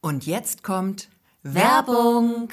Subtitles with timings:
[0.00, 1.08] Und jetzt kommt
[1.42, 2.50] Werbung.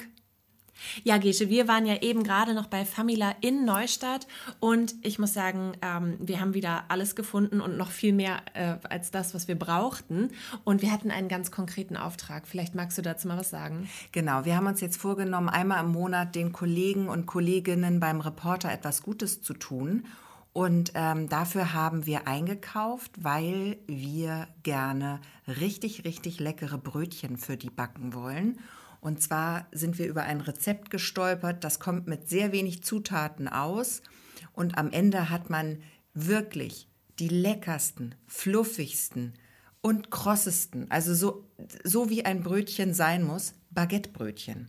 [1.02, 4.26] Ja, Gesche, wir waren ja eben gerade noch bei Famila in Neustadt
[4.60, 8.76] und ich muss sagen, ähm, wir haben wieder alles gefunden und noch viel mehr äh,
[8.88, 10.30] als das, was wir brauchten.
[10.64, 12.46] Und wir hatten einen ganz konkreten Auftrag.
[12.46, 13.88] Vielleicht magst du dazu mal was sagen.
[14.12, 18.70] Genau, wir haben uns jetzt vorgenommen, einmal im Monat den Kollegen und Kolleginnen beim Reporter
[18.70, 20.04] etwas Gutes zu tun.
[20.58, 27.70] Und ähm, dafür haben wir eingekauft, weil wir gerne richtig, richtig leckere Brötchen für die
[27.70, 28.58] backen wollen.
[29.00, 34.02] Und zwar sind wir über ein Rezept gestolpert, das kommt mit sehr wenig Zutaten aus.
[34.52, 35.78] Und am Ende hat man
[36.12, 36.88] wirklich
[37.20, 39.34] die leckersten, fluffigsten
[39.80, 41.44] und krossesten, also so,
[41.84, 44.66] so wie ein Brötchen sein muss, Baguettebrötchen.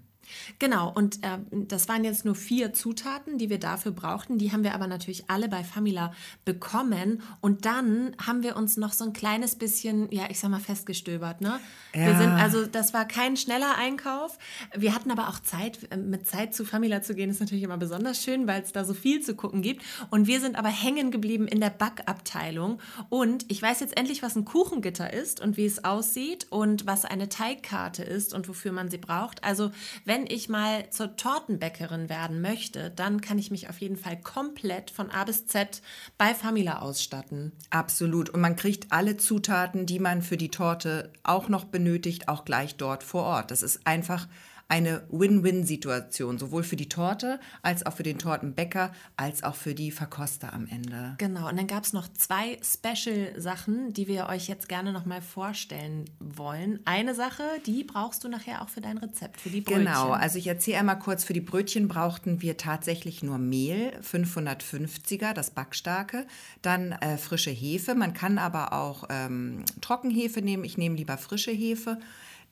[0.59, 4.37] Genau, und äh, das waren jetzt nur vier Zutaten, die wir dafür brauchten.
[4.37, 6.13] Die haben wir aber natürlich alle bei Famila
[6.45, 7.21] bekommen.
[7.41, 11.41] Und dann haben wir uns noch so ein kleines bisschen, ja, ich sag mal, festgestöbert.
[11.41, 11.59] Ne?
[11.93, 12.07] Ja.
[12.07, 14.37] Wir sind, also das war kein schneller Einkauf.
[14.75, 17.77] Wir hatten aber auch Zeit, äh, mit Zeit zu Famila zu gehen, ist natürlich immer
[17.77, 19.83] besonders schön, weil es da so viel zu gucken gibt.
[20.09, 22.79] Und wir sind aber hängen geblieben in der Backabteilung.
[23.09, 27.05] Und ich weiß jetzt endlich, was ein Kuchengitter ist und wie es aussieht und was
[27.05, 29.43] eine Teigkarte ist und wofür man sie braucht.
[29.43, 29.71] Also
[30.05, 34.19] wenn wenn ich mal zur Tortenbäckerin werden möchte, dann kann ich mich auf jeden Fall
[34.19, 35.81] komplett von A bis Z
[36.17, 37.53] bei Famila ausstatten.
[37.69, 38.29] Absolut.
[38.29, 42.75] Und man kriegt alle Zutaten, die man für die Torte auch noch benötigt, auch gleich
[42.75, 43.51] dort vor Ort.
[43.51, 44.27] Das ist einfach
[44.69, 49.89] eine Win-Win-Situation, sowohl für die Torte als auch für den Tortenbäcker, als auch für die
[49.89, 51.15] Verkoster am Ende.
[51.17, 56.05] Genau, und dann gab es noch zwei Special-Sachen, die wir euch jetzt gerne nochmal vorstellen
[56.19, 56.79] wollen.
[56.85, 59.85] Eine Sache, die brauchst du nachher auch für dein Rezept, für die Brötchen.
[59.85, 65.33] Genau, also ich erzähle einmal kurz, für die Brötchen brauchten wir tatsächlich nur Mehl, 550er,
[65.33, 66.27] das backstarke,
[66.61, 71.51] dann äh, frische Hefe, man kann aber auch ähm, Trockenhefe nehmen, ich nehme lieber frische
[71.51, 71.97] Hefe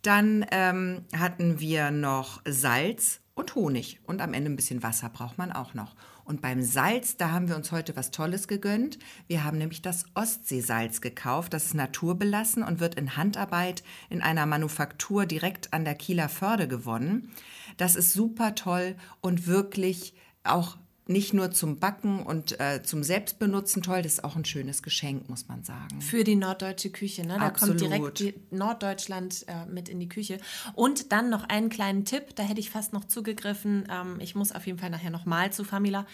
[0.01, 5.37] dann ähm, hatten wir noch Salz und Honig und am Ende ein bisschen Wasser braucht
[5.37, 5.95] man auch noch.
[6.25, 8.99] Und beim Salz, da haben wir uns heute was Tolles gegönnt.
[9.27, 11.53] Wir haben nämlich das Ostseesalz gekauft.
[11.53, 16.67] Das ist naturbelassen und wird in Handarbeit in einer Manufaktur direkt an der Kieler Förde
[16.67, 17.31] gewonnen.
[17.77, 20.77] Das ist super toll und wirklich auch
[21.09, 25.29] nicht nur zum Backen und äh, zum Selbstbenutzen toll, das ist auch ein schönes Geschenk,
[25.29, 26.01] muss man sagen.
[26.01, 27.37] Für die norddeutsche Küche, ne?
[27.39, 27.79] Da Absolut.
[27.79, 30.39] kommt direkt Norddeutschland äh, mit in die Küche.
[30.73, 33.87] Und dann noch einen kleinen Tipp, da hätte ich fast noch zugegriffen.
[33.89, 36.05] Ähm, ich muss auf jeden Fall nachher nochmal zu Famila.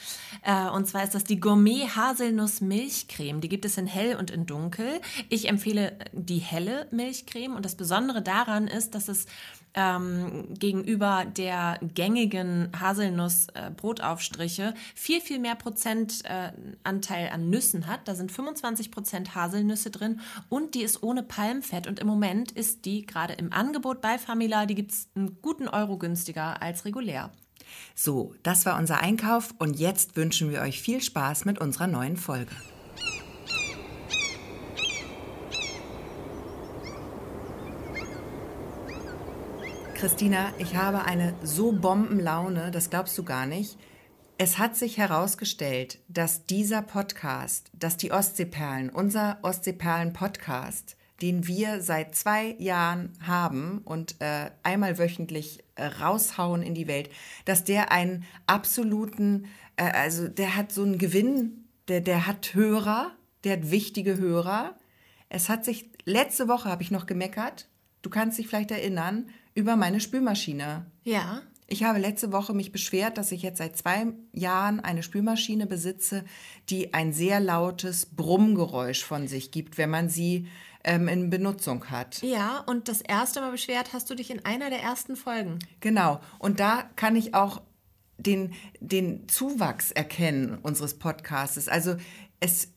[0.44, 3.42] Äh, und zwar ist das die Gourmet Haselnuss Milchcreme.
[3.42, 5.02] Die gibt es in hell und in dunkel.
[5.30, 9.26] Ich empfehle die helle Milchcreme und das Besondere daran ist, dass es
[9.73, 18.07] ähm, gegenüber der gängigen Haselnuss-Brotaufstriche äh, viel, viel mehr Prozentanteil äh, an Nüssen hat.
[18.07, 20.19] Da sind 25 Prozent Haselnüsse drin
[20.50, 21.88] und die ist ohne Palmfett.
[21.88, 25.67] Und im Moment ist die gerade im Angebot bei Famila, die gibt es einen guten
[25.67, 27.31] Euro günstiger als regulär.
[27.95, 32.17] So, das war unser Einkauf und jetzt wünschen wir euch viel Spaß mit unserer neuen
[32.17, 32.51] Folge.
[40.03, 43.78] Christina, ich habe eine so Bombenlaune, das glaubst du gar nicht.
[44.38, 52.16] Es hat sich herausgestellt, dass dieser Podcast, dass die Ostseeperlen, unser Ostseeperlen-Podcast, den wir seit
[52.16, 57.09] zwei Jahren haben und äh, einmal wöchentlich äh, raushauen in die Welt,
[57.46, 59.46] dass der einen absoluten,
[59.78, 63.12] äh, also der hat so einen Gewinn, der, der hat Hörer,
[63.46, 64.78] der hat wichtige Hörer.
[65.30, 67.70] Es hat sich, letzte Woche habe ich noch gemeckert,
[68.02, 70.86] du kannst dich vielleicht erinnern, über meine Spülmaschine.
[71.03, 71.41] Ja.
[71.68, 76.24] Ich habe letzte Woche mich beschwert, dass ich jetzt seit zwei Jahren eine Spülmaschine besitze,
[76.69, 80.47] die ein sehr lautes Brummgeräusch von sich gibt, wenn man sie
[80.84, 82.22] ähm, in Benutzung hat.
[82.22, 85.59] Ja, und das erste Mal beschwert hast du dich in einer der ersten Folgen.
[85.80, 86.20] Genau.
[86.40, 87.62] Und da kann ich auch
[88.18, 91.68] den, den Zuwachs erkennen unseres Podcasts.
[91.68, 91.96] Also
[92.40, 92.72] es,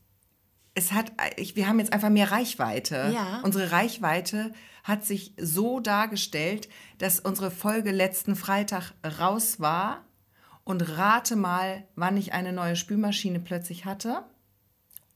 [0.76, 1.10] es hat,
[1.54, 3.10] wir haben jetzt einfach mehr Reichweite.
[3.12, 3.40] Ja.
[3.42, 4.52] Unsere Reichweite
[4.84, 6.68] hat sich so dargestellt,
[6.98, 10.04] dass unsere Folge letzten Freitag raus war.
[10.64, 14.24] Und rate mal, wann ich eine neue Spülmaschine plötzlich hatte.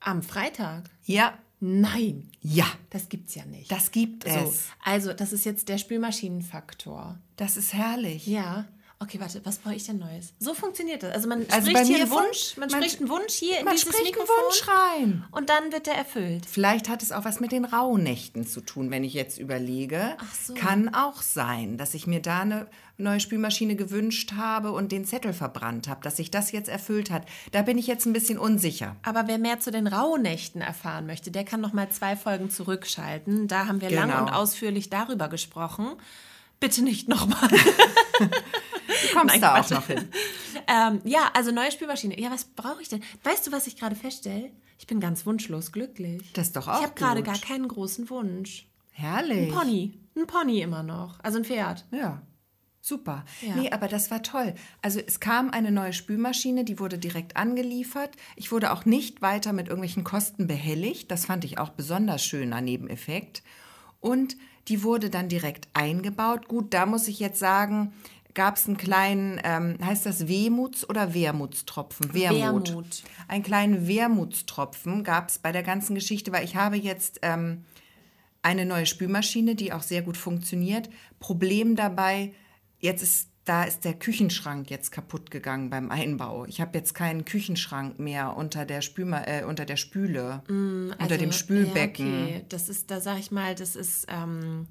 [0.01, 0.85] Am Freitag?
[1.05, 1.35] Ja.
[1.61, 2.31] Nein.
[2.41, 2.67] Ja.
[2.89, 3.71] Das gibt's ja nicht.
[3.71, 4.33] Das gibt es.
[4.35, 7.19] So, also, das ist jetzt der Spülmaschinenfaktor.
[7.37, 8.27] Das ist herrlich.
[8.27, 8.67] Ja.
[9.03, 10.35] Okay, warte, was brauche ich denn Neues?
[10.41, 11.15] So funktioniert das.
[11.15, 13.75] Also man Also spricht hier einen Wunsch, man, man- spricht einen Wunsch hier in Man
[13.75, 15.25] dieses spricht Mikrofon Wunsch rein.
[15.31, 16.45] und dann wird der erfüllt.
[16.45, 20.17] Vielleicht hat es auch was mit den Rauhnächten zu tun, wenn ich jetzt überlege.
[20.19, 20.53] Ach so.
[20.53, 22.67] Kann auch sein, dass ich mir da eine
[22.99, 27.23] neue Spülmaschine gewünscht habe und den Zettel verbrannt habe, dass sich das jetzt erfüllt hat.
[27.53, 28.97] Da bin ich jetzt ein bisschen unsicher.
[29.03, 33.49] Aber wer mehr zu den Rauhnächten erfahren möchte, der kann noch mal zwei Folgen zurückschalten.
[33.49, 34.25] Da haben wir lang Genau.
[34.25, 35.93] und ausführlich darüber gesprochen.
[36.61, 37.49] Bitte nicht nochmal.
[39.03, 40.09] Du kommst Nein, da auch noch hin.
[40.67, 42.21] ähm, ja, also neue Spülmaschine.
[42.21, 43.03] Ja, was brauche ich denn?
[43.23, 44.51] Weißt du, was ich gerade feststelle?
[44.79, 46.23] Ich bin ganz wunschlos glücklich.
[46.33, 48.69] Das ist doch auch Ich habe gerade gar keinen großen Wunsch.
[48.91, 49.53] Herrlich.
[49.53, 49.99] Ein Pony.
[50.17, 51.19] Ein Pony immer noch.
[51.23, 51.87] Also ein Pferd.
[51.93, 52.23] Ja.
[52.83, 53.25] Super.
[53.43, 53.57] Ja.
[53.57, 54.55] Nee, aber das war toll.
[54.81, 58.11] Also es kam eine neue Spülmaschine, die wurde direkt angeliefert.
[58.37, 61.11] Ich wurde auch nicht weiter mit irgendwelchen Kosten behelligt.
[61.11, 63.43] Das fand ich auch besonders schöner Nebeneffekt.
[64.01, 64.37] Und
[64.69, 66.49] die wurde dann direkt eingebaut.
[66.49, 67.93] Gut, da muss ich jetzt sagen,
[68.35, 72.15] gab es einen kleinen, ähm, heißt das Wehmuts- oder Wermutstropfen?
[72.15, 72.69] Wermut.
[72.69, 73.03] Wermut.
[73.29, 77.65] Einen kleinen Wermutstropfen gab es bei der ganzen Geschichte, weil ich habe jetzt ähm,
[78.43, 80.89] eine neue Spülmaschine, die auch sehr gut funktioniert.
[81.19, 82.33] Problem dabei,
[82.79, 86.45] jetzt ist da ist der Küchenschrank jetzt kaputt gegangen beim Einbau.
[86.47, 91.17] Ich habe jetzt keinen Küchenschrank mehr unter der Spülma äh, unter der Spüle, unter Also,
[91.17, 92.07] dem Spülbecken.
[92.07, 92.45] Ja, okay.
[92.49, 94.69] Das ist, da sag ich mal, das ist ähm,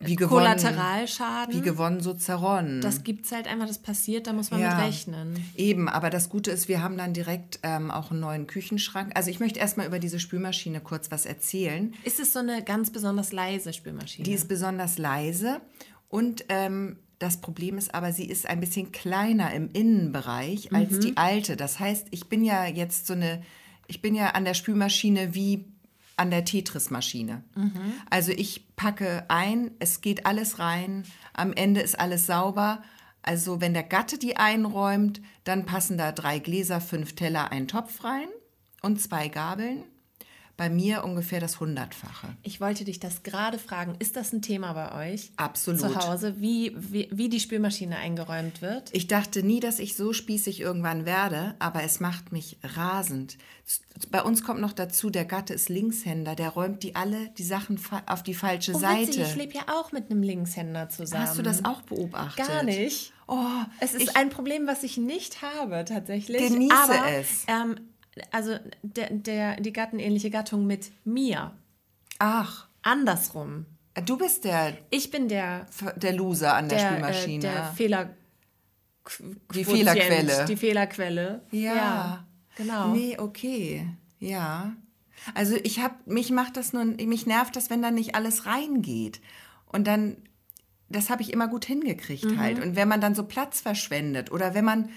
[0.00, 1.54] Wie gewonnen, Kollateralschaden.
[1.54, 2.80] wie gewonnen so zerronnen.
[2.80, 4.74] das gibt's halt einfach, das passiert, da muss man Ja.
[4.74, 5.36] mit rechnen.
[5.54, 9.12] Eben, aber das Gute ist, wir haben dann direkt ähm, auch einen neuen Küchenschrank.
[9.14, 11.94] Also ich möchte erstmal über diese Spülmaschine kurz was erzählen.
[12.02, 14.24] Ist es so eine ganz besonders leise Spülmaschine?
[14.24, 15.60] Die ist besonders leise
[16.08, 21.16] und ähm, das Problem ist aber, sie ist ein bisschen kleiner im Innenbereich als die
[21.16, 21.56] alte.
[21.56, 23.42] Das heißt, ich bin ja jetzt so eine,
[23.86, 25.64] ich bin ja an der Spülmaschine wie
[26.16, 27.44] an der Tetris-Maschine.
[28.10, 32.82] Also ich packe ein, es geht alles rein, am Ende ist alles sauber.
[33.22, 38.02] Also wenn der Gatte die einräumt, dann passen da drei Gläser, fünf Teller, ein Topf
[38.02, 38.28] rein
[38.82, 39.84] und zwei Gabeln.
[40.62, 42.28] Bei mir ungefähr das Hundertfache.
[42.44, 43.96] Ich wollte dich das gerade fragen.
[43.98, 45.32] Ist das ein Thema bei euch?
[45.36, 45.80] Absolut.
[45.80, 48.90] Zu Hause, wie, wie, wie die Spülmaschine eingeräumt wird?
[48.92, 53.38] Ich dachte nie, dass ich so spießig irgendwann werde, aber es macht mich rasend.
[54.12, 57.80] Bei uns kommt noch dazu, der Gatte ist Linkshänder, der räumt die alle die Sachen
[58.06, 59.08] auf die falsche Oh, Seite.
[59.08, 61.24] witzig, ich lebe ja auch mit einem Linkshänder zusammen.
[61.26, 62.46] Hast du das auch beobachtet?
[62.46, 63.12] Gar nicht.
[63.26, 66.40] Oh, Es ist ich, ein Problem, was ich nicht habe, tatsächlich.
[66.40, 67.46] Genieße Aber, es.
[67.48, 67.80] Ähm,
[68.30, 71.52] also der, der, die gattenähnliche Gattung mit mir.
[72.18, 73.66] ach, Andersrum.
[74.06, 75.66] du bist der, Ich bin der,
[75.96, 77.40] der Loser an der, der, äh, Spülmaschine.
[77.42, 78.10] der Fehler.
[79.54, 80.44] Die Fehlerquelle.
[80.46, 81.42] Die Fehlerquelle.
[81.50, 82.24] Ja.
[82.56, 82.88] genau.
[82.92, 83.88] Nee, okay.
[84.18, 84.72] Ja.
[85.34, 89.20] Also ich hab, mich macht das nur, mich nervt das, wenn dann nicht alles reingeht.
[89.66, 90.16] Und dann,
[90.88, 92.38] das habe ich immer gut hingekriegt Mhm.
[92.40, 92.60] halt.
[92.62, 94.88] Und wenn man dann so Platz verschwendet oder wenn man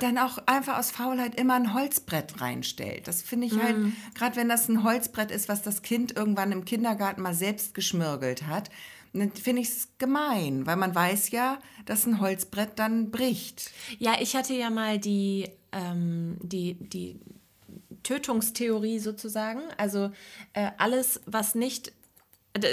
[0.00, 3.06] dann auch einfach aus Faulheit immer ein Holzbrett reinstellt.
[3.08, 3.96] Das finde ich halt, Mhm.
[4.14, 8.46] gerade wenn das ein Holzbrett ist, was das Kind irgendwann im Kindergarten mal selbst geschmirgelt
[8.46, 8.70] hat,
[9.12, 13.70] dann finde ich es gemein, weil man weiß ja, dass ein Holzbrett dann bricht.
[13.98, 17.20] Ja, ich hatte ja mal die, ähm, die, die
[18.02, 19.60] Tötungstheorie sozusagen.
[19.76, 20.10] Also
[20.52, 21.92] äh, alles, was nicht.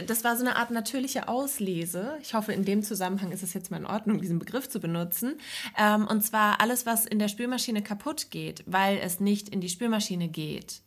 [0.07, 2.15] Das war so eine Art natürliche Auslese.
[2.21, 5.39] Ich hoffe, in dem Zusammenhang ist es jetzt mal in Ordnung, diesen Begriff zu benutzen.
[5.75, 9.69] Ähm, und zwar alles, was in der Spülmaschine kaputt geht, weil es nicht in die
[9.69, 10.81] Spülmaschine geht.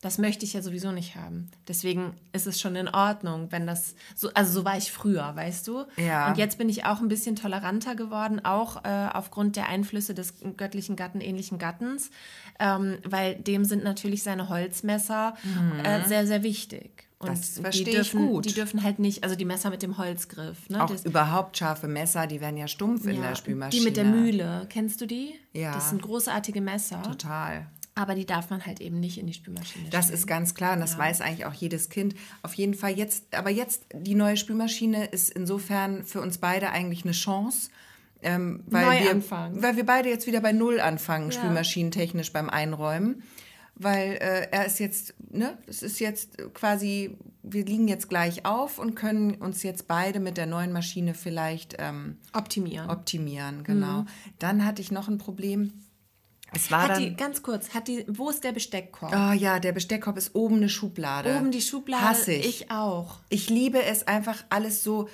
[0.00, 1.50] Das möchte ich ja sowieso nicht haben.
[1.66, 5.66] Deswegen ist es schon in Ordnung, wenn das so, also so war ich früher, weißt
[5.66, 5.86] du?
[5.96, 6.28] Ja.
[6.28, 10.34] Und jetzt bin ich auch ein bisschen toleranter geworden, auch äh, aufgrund der Einflüsse des
[10.56, 12.12] göttlichen Gatten, ähnlichen Gattens,
[12.60, 15.34] ähm, weil dem sind natürlich seine Holzmesser
[15.82, 17.07] äh, sehr, sehr wichtig.
[17.20, 17.30] Und.
[17.30, 18.44] Das die verstehe ich dürfen, gut.
[18.46, 20.68] Die dürfen halt nicht, also die Messer mit dem Holzgriff.
[20.68, 20.82] Ne?
[20.84, 23.80] Auch das, überhaupt scharfe Messer, die werden ja stumpf in ja, der Spülmaschine.
[23.80, 25.34] die mit der Mühle, kennst du die?
[25.52, 25.72] Ja.
[25.74, 27.66] Das sind großartige Messer, Total.
[27.96, 30.18] aber die darf man halt eben nicht in die Spülmaschine Das stellen.
[30.20, 32.14] ist ganz klar und das weiß eigentlich auch jedes Kind.
[32.42, 37.02] Auf jeden Fall jetzt, aber jetzt die neue Spülmaschine ist insofern für uns beide eigentlich
[37.02, 37.70] eine Chance.
[38.22, 39.30] Ähm, weil, wir,
[39.62, 41.38] weil wir beide jetzt wieder bei Null anfangen, Ja.
[41.38, 43.22] spülmaschinentechnisch beim Einräumen.
[43.80, 48.78] Weil äh, er ist jetzt, ne, es ist jetzt quasi, wir liegen jetzt gleich auf
[48.80, 52.90] und können uns jetzt beide mit der neuen Maschine vielleicht ähm, Optimieren.
[52.90, 54.04] optimieren, genau.
[54.40, 55.72] Dann hatte ich noch ein Problem.
[56.50, 59.12] Es war hat dann, die, ganz kurz, hat die, wo ist der Besteckkorb?
[59.12, 61.36] Oh ja, der Besteckkorb ist oben eine Schublade.
[61.36, 62.02] Oben die Schublade.
[62.04, 62.62] Hasse ich.
[62.62, 63.18] Ich auch.
[63.28, 65.08] Ich liebe es einfach, alles so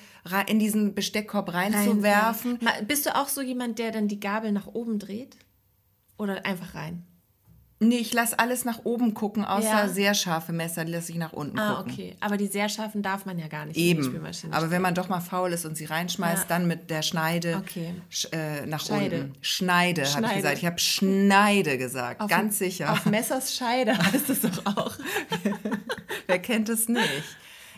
[0.47, 2.59] in diesen Besteckkorb reinzuwerfen.
[2.63, 5.37] Rein- Bist du auch so jemand, der dann die Gabel nach oben dreht?
[6.17, 7.05] Oder einfach rein?
[7.89, 9.89] Nee, ich lasse alles nach oben gucken, außer Ja.
[9.89, 11.93] sehr scharfe Messer, die lasse ich nach unten Ah, gucken.
[11.93, 12.17] okay.
[12.21, 14.05] Aber die sehr scharfen darf man ja gar nicht in die Eben.
[14.05, 16.49] Spülmaschine Aber wenn man doch mal faul ist und sie reinschmeißt, Ja.
[16.49, 17.95] dann mit der Schneide Okay.
[18.11, 19.21] sch, äh, nach Scheide.
[19.23, 19.33] unten.
[19.43, 20.35] Schneide, habe ich Schneide.
[20.37, 20.59] gesagt.
[20.59, 22.93] Ich habe Schneide gesagt, Auf- ganz sicher.
[22.93, 24.93] Auf Messers Scheide heißt es doch auch.
[26.27, 27.25] Wer kennt es nicht?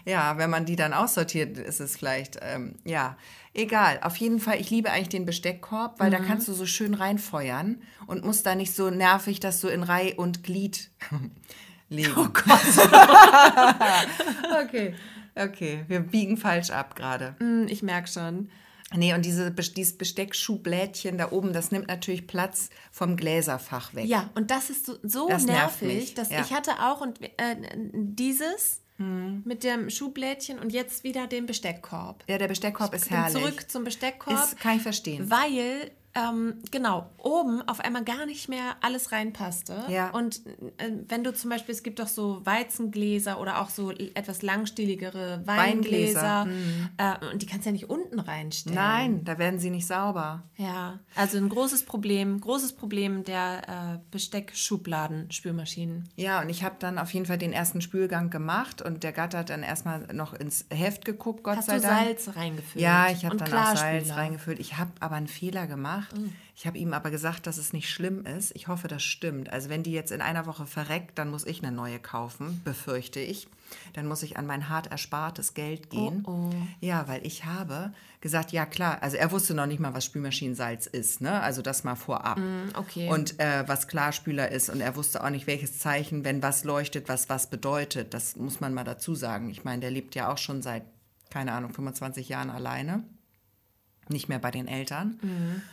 [0.04, 3.16] Ja, wenn man die dann aussortiert, ist es vielleicht, ähm, ja,
[3.56, 4.00] egal.
[4.02, 6.26] Auf jeden Fall, ich liebe eigentlich den Besteckkorb, weil da Mhm.
[6.26, 10.14] kannst du so schön reinfeuern und musst da nicht so nervig das so in Reih
[10.16, 10.90] und Glied
[11.88, 12.12] legen.
[12.16, 12.44] Oh Gott.
[14.64, 14.94] okay,
[15.34, 17.36] okay, wir biegen falsch ab gerade.
[17.38, 18.50] Hm, Ich merke schon.
[18.94, 24.04] Nee, und diese, dieses Besteckschublädchen da oben, das nimmt natürlich Platz vom Gläserfach weg.
[24.06, 26.40] Ja, und das ist so, so Das nervt nervig, mich, dass ja.
[26.40, 27.56] ich hatte auch und äh,
[27.92, 29.42] dieses Mhm.
[29.44, 32.24] mit dem Schublädchen und jetzt wieder den Besteckkorb.
[32.28, 33.42] Ja, der Besteckkorb ist Ich bin herrlich.
[33.42, 35.30] zurück zum Besteckkorb, Ist, kann ich verstehen.
[35.30, 39.84] weil ähm, genau oben auf einmal gar nicht mehr alles reinpasste.
[39.88, 40.10] Ja.
[40.10, 40.44] Und
[40.78, 45.42] äh, wenn du zum Beispiel, es gibt doch so Weizengläser oder auch so etwas langstieligere
[45.44, 48.76] Weingläser, Weingläser, äh, und die kannst du ja nicht unten reinstellen.
[48.76, 50.42] Nein, da werden sie nicht sauber.
[50.56, 56.08] Ja, also ein großes Problem, großes Problem der äh, Besteckschubladen-Spülmaschinen.
[56.16, 59.38] Ja, und ich habe dann auf jeden Fall den ersten Spülgang gemacht und der Gatte
[59.38, 62.06] hat dann erstmal noch ins Heft geguckt, Gott Hast sei du Dank.
[62.06, 62.82] Salz reingefüllt?
[62.82, 64.60] Ja, ich habe dann auch Salz reingefüllt.
[64.60, 66.05] Ich habe aber einen Fehler gemacht.
[66.54, 68.54] Ich habe ihm aber gesagt, dass es nicht schlimm ist.
[68.54, 69.50] Ich hoffe, das stimmt.
[69.52, 73.20] Also wenn die jetzt in einer Woche verreckt, dann muss ich eine neue kaufen, befürchte
[73.20, 73.48] ich.
[73.94, 76.24] Dann muss ich an mein hart erspartes Geld gehen.
[76.26, 80.04] Oh, Ja, weil ich habe gesagt, ja klar, also er wusste noch nicht mal, was
[80.04, 81.40] Spülmaschinensalz ist, ne?
[81.42, 82.40] Also das mal vorab.
[82.74, 83.08] okay.
[83.10, 87.08] Und äh, was Klarspüler ist und er wusste auch nicht, welches Zeichen, wenn was leuchtet,
[87.08, 88.14] was was bedeutet.
[88.14, 89.50] Das muss man mal dazu sagen.
[89.50, 90.84] Ich meine, der lebt ja auch schon seit,
[91.30, 93.04] keine Ahnung, 25 Jahren alleine.
[94.08, 95.18] Nicht mehr bei den Eltern.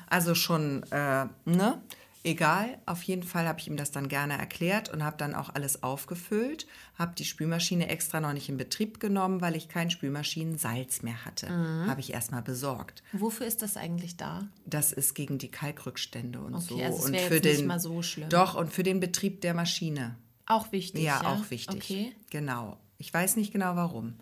[0.08, 1.82] Also schon, äh, ne?
[2.26, 5.50] Egal, auf jeden Fall habe ich ihm das dann gerne erklärt und habe dann auch
[5.54, 11.02] alles aufgefüllt, habe die Spülmaschine extra noch nicht in Betrieb genommen, weil ich kein Spülmaschinensalz
[11.02, 11.50] mehr hatte.
[11.86, 13.04] Habe ich erstmal besorgt.
[13.12, 14.48] Wofür ist das eigentlich da?
[14.66, 16.82] Das ist gegen die Kalkrückstände und Okay, so.
[16.82, 18.30] also und für den, nicht mal so schlimm.
[18.30, 20.16] Doch, und für den Betrieb der Maschine.
[20.46, 21.04] Auch wichtig.
[21.04, 21.76] Ja, Ja, auch wichtig.
[21.76, 22.16] Okay.
[22.30, 22.78] Genau.
[23.00, 24.14] Ich weiß nicht genau warum.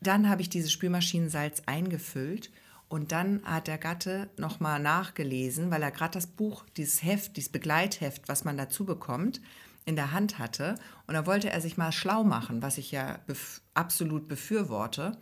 [0.00, 2.50] Dann habe ich dieses Spülmaschinensalz eingefüllt
[2.88, 7.52] und dann hat der Gatte nochmal nachgelesen, weil er gerade das Buch, dieses Heft, dieses
[7.52, 9.42] Begleitheft, was man dazu bekommt,
[9.84, 10.74] in der Hand hatte.
[11.06, 15.18] Und da wollte er sich mal schlau machen, was ich ja bef absolut befürworte.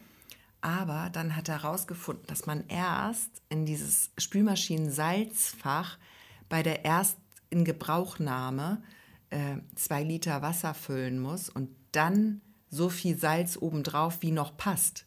[0.61, 5.99] Aber dann hat er herausgefunden, dass man erst in dieses Spülmaschinensalzfach
[6.49, 7.19] bei der erst
[7.51, 8.83] in Gebrauchnahme
[9.31, 15.07] äh, zwei Liter Wasser füllen muss und dann so viel Salz obendrauf, wie noch passt.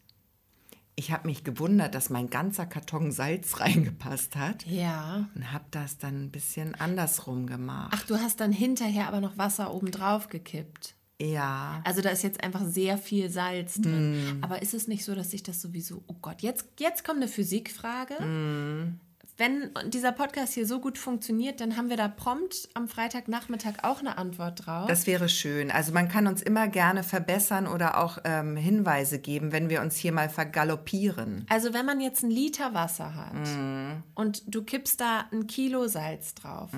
[0.99, 5.29] Ich habe mich gewundert, dass mein ganzer Karton Salz reingepasst hat Ja.
[5.33, 7.93] und habe das dann ein bisschen andersrum gemacht.
[7.95, 10.95] Ach, du hast dann hinterher aber noch Wasser oben drauf gekippt.
[11.21, 14.39] Ja, Also da ist jetzt einfach sehr viel Salz drin.
[14.39, 14.43] Mm.
[14.43, 16.03] Aber ist es nicht so, dass sich das sowieso.
[16.07, 18.21] Oh Gott, jetzt, jetzt kommt eine Physikfrage.
[18.21, 18.99] Mm.
[19.39, 23.99] Wenn dieser Podcast hier so gut funktioniert, dann haben wir da prompt am Freitagnachmittag auch
[23.99, 24.87] eine Antwort drauf.
[24.87, 25.71] das wäre schön.
[25.71, 29.95] Also man kann uns immer gerne verbessern oder auch ähm, Hinweise geben, wenn wir uns
[29.95, 31.45] hier mal vergaloppieren.
[31.49, 34.03] also wenn man jetzt einen Liter Wasser hat Mm.
[34.13, 36.71] und du kippst da ein Kilo Salz drauf,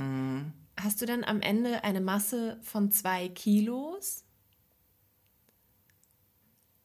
[0.80, 4.24] hast du dann am Ende eine Masse von zwei Kilos?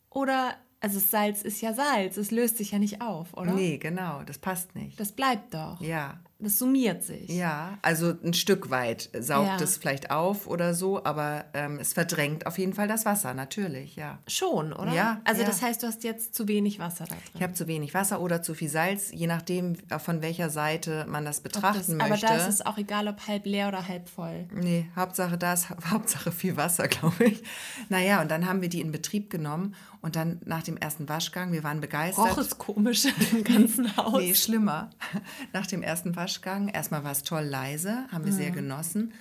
[0.08, 3.52] Oder, also das Salz ist ja Salz, es löst sich ja nicht auf, oder?
[3.52, 4.98] Nee, genau, das passt nicht.
[5.00, 5.80] Das bleibt doch.
[5.80, 7.30] Ja, Das summiert sich.
[7.30, 9.56] ja, also ein Stück weit saugt Ja.
[9.64, 13.96] es vielleicht auf oder so, aber ähm, es verdrängt auf jeden Fall das Wasser, natürlich,
[13.96, 14.18] ja.
[14.28, 14.92] Schon, oder?
[14.92, 15.46] Ja, Also ja.
[15.48, 17.22] das heißt, du hast jetzt zu wenig Wasser da drin.
[17.34, 21.06] Ich habe zu wenig Wasser oder zu viel Salz, je nachdem, äh, von welcher Seite
[21.08, 22.26] man das Ob das, betrachten aber möchte.
[22.26, 24.46] da ist es auch egal, ob halb leer oder halb voll.
[24.52, 27.42] Nee, Hauptsache da ist Hauptsache viel Wasser, glaube ich.
[27.88, 29.74] Naja, und dann haben wir die in Betrieb genommen
[30.06, 32.30] und dann nach dem ersten Waschgang, wir waren begeistert.
[32.30, 34.20] Roch es komisch im ganzen Haus.
[34.20, 34.90] Nee, schlimmer.
[35.52, 39.14] Nach dem ersten Waschgang, erstmal war es toll leise, haben wir sehr genossen.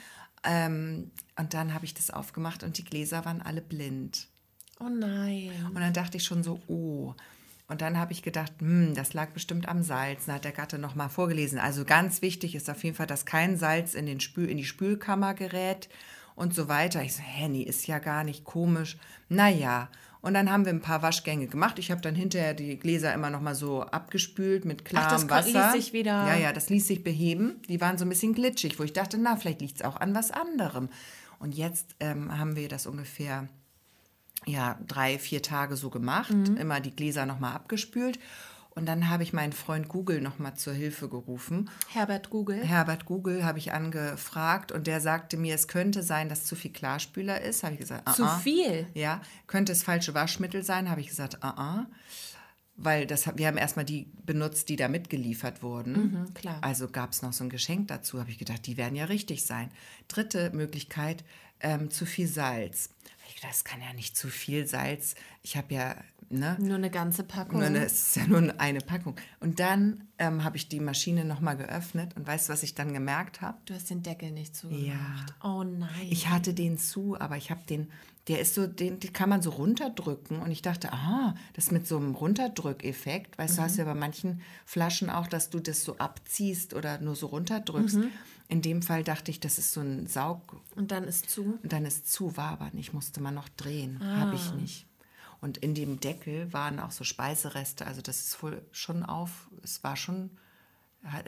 [0.43, 4.27] Ähm, und dann habe ich das aufgemacht und die Gläser waren alle blind.
[4.79, 5.53] Oh nein.
[5.69, 7.15] Und dann dachte ich schon so, oh.
[7.67, 10.27] Und dann habe ich gedacht, hm, das lag bestimmt am Salz.
[10.27, 11.57] Dann hat der Gatte nochmal vorgelesen.
[11.57, 14.65] Also ganz wichtig ist auf jeden Fall, dass kein Salz in, den Spül, in die
[14.65, 15.89] Spülkammer gerät
[16.35, 17.01] und so weiter.
[17.01, 18.97] Ich so, nee, ist ja gar nicht komisch.
[19.29, 19.89] Naja,
[20.25, 21.79] und dann haben wir ein paar Waschgänge gemacht.
[21.79, 25.33] Ich habe dann hinterher die Gläser immer noch mal so abgespült mit klarem das ko-
[25.35, 25.71] Wasser.
[25.73, 27.61] ließ sich wieder- Ja, ja, das ließ sich beheben.
[27.69, 30.13] Die waren so ein bisschen glitschig, wo ich dachte, na, vielleicht liegt es auch an
[30.15, 30.89] was anderem.
[31.39, 33.47] Und jetzt ähm, haben wir das ungefähr
[34.47, 38.19] ja, drei, vier Tage so gemacht, immer die Gläser nochmal abgespült.
[38.77, 41.69] Und dann habe ich meinen Freund Google nochmal zur Hilfe gerufen.
[41.93, 42.61] Herbert Google.
[42.61, 46.73] Herbert Google habe ich angefragt und der sagte mir, es könnte sein, dass zu viel
[46.73, 47.63] Klarspüler ist.
[47.63, 48.39] Habe ich gesagt, Zu ah, ah.
[48.39, 48.85] viel?
[48.93, 50.89] Ja, könnte es falsche Waschmittel sein?
[50.89, 51.85] Habe ich gesagt, ah, ah.
[52.75, 55.93] Weil das, wir haben erstmal die benutzt, die da mitgeliefert wurden.
[55.93, 56.57] Mhm, klar.
[56.59, 58.19] Also gab es noch so ein Geschenk dazu.
[58.19, 59.71] Habe ich gedacht, die werden ja richtig sein.
[60.09, 61.23] Dritte Möglichkeit,
[61.61, 62.89] ähm, zu viel Salz.
[63.41, 65.15] Das kann ja nicht zu viel Salz.
[65.43, 65.95] Ich habe ja,
[66.29, 66.57] ne?
[66.59, 67.59] Nur eine ganze Packung.
[67.59, 69.15] Nur eine, es ist ja nur eine Packung.
[69.39, 72.93] Und dann ähm, habe ich die Maschine nochmal geöffnet und weißt du, was ich dann
[72.93, 73.57] gemerkt habe?
[73.65, 75.33] Du hast den Deckel nicht zugemacht.
[75.43, 76.07] Oh nein.
[76.09, 77.89] Ich hatte den zu, aber ich habe den,
[78.27, 80.39] der ist so, den, den kann man so runterdrücken.
[80.39, 83.37] Und ich dachte, ah, das mit so einem Runterdrückeffekt.
[83.37, 87.15] Weißt du, hast ja bei manchen Flaschen auch, dass du das so abziehst oder nur
[87.15, 87.99] so runterdrückst.
[88.47, 90.61] In dem Fall dachte ich, das ist so ein Saug.
[90.75, 91.57] Und dann ist zu.
[91.61, 93.99] Und dann ist zu, war aber nicht, musste man noch drehen.
[94.03, 94.85] Habe ich nicht.
[95.45, 97.85] Und in dem Deckel waren auch so Speisereste.
[97.85, 100.31] Also das ist wohl schon auf, es war schon,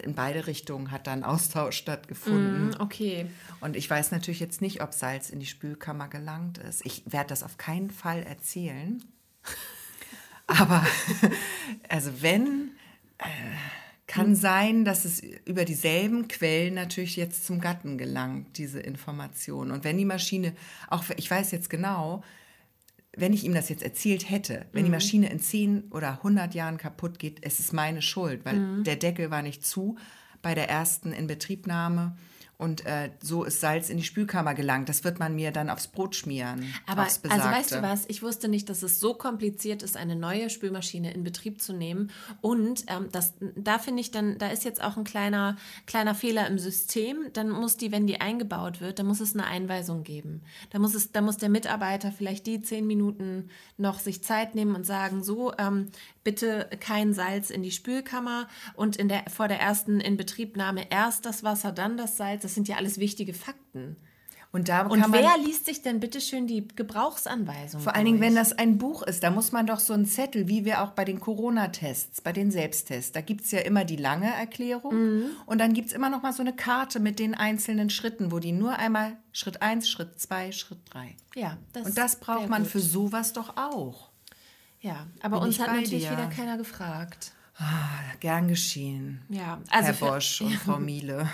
[0.02, 2.70] in beide Richtungen hat dann Austausch stattgefunden.
[2.70, 3.28] Mm, okay.
[3.62, 6.84] Und ich weiß natürlich jetzt nicht, ob Salz in die Spülkammer gelangt ist.
[6.84, 9.04] Ich werde das auf keinen Fall erzählen.
[10.48, 10.84] Aber
[11.88, 12.72] also wenn,
[13.20, 13.28] äh,
[14.08, 19.70] kann sein, dass es über dieselben Quellen natürlich jetzt zum Gatten gelangt, diese Information.
[19.70, 20.56] Und wenn die Maschine,
[20.88, 22.24] auch ich weiß jetzt genau,
[23.18, 26.78] wenn ich ihm das jetzt erzählt hätte, wenn die Maschine in 10 oder 100 Jahren
[26.78, 29.98] kaputt geht, es ist meine Schuld, weil der Deckel war nicht zu
[30.42, 32.16] bei der ersten Inbetriebnahme.
[32.58, 34.90] Und äh, so ist Salz in die Spülkammer gelangt.
[34.90, 36.74] Das wird man mir dann aufs Brot schmieren.
[36.88, 40.50] Aber also weißt du was, ich wusste nicht, dass es so kompliziert ist, eine neue
[40.50, 42.10] Spülmaschine in Betrieb zu nehmen.
[42.42, 46.48] Und ähm, das, da finde ich dann, da ist jetzt auch ein kleiner, kleiner Fehler
[46.48, 47.28] im System.
[47.34, 50.42] Dann muss die, wenn die eingebaut wird, dann muss es eine Einweisung geben.
[50.72, 54.76] Da muss es, da muss der Mitarbeiter vielleicht die zehn Minuten noch sich Zeit nehmen
[54.76, 55.92] und sagen, so, ähm,
[56.28, 61.42] bitte kein Salz in die Spülkammer und in der, vor der ersten Inbetriebnahme erst das
[61.42, 62.42] Wasser, dann das Salz.
[62.42, 63.96] Das sind ja alles wichtige Fakten.
[64.52, 67.80] Und da Und wer liest sich denn bitte schön die Gebrauchsanweisung?
[67.80, 70.48] vor allen Dingen, wenn das ein Buch ist, da muss man doch so einen Zettel,
[70.50, 73.96] wie wir auch bei den Corona-Tests, bei den Selbsttests, da gibt es ja immer die
[73.98, 75.24] lange Erklärung Mhm.
[75.46, 78.40] und dann gibt es immer noch mal so eine Karte mit den einzelnen Schritten, wo
[78.40, 81.16] die nur einmal Schritt 1, Schritt 2, Schritt 3.
[81.36, 82.72] Ja, das Und das braucht man gut.
[82.72, 84.07] für sowas doch auch.
[84.82, 86.12] Ja, aber Bin uns hat natürlich dir.
[86.12, 87.32] wieder keiner gefragt.
[87.60, 89.22] Ah, gern geschehen.
[89.30, 91.28] Ja, also Herr für- Bosch und Frau Miele.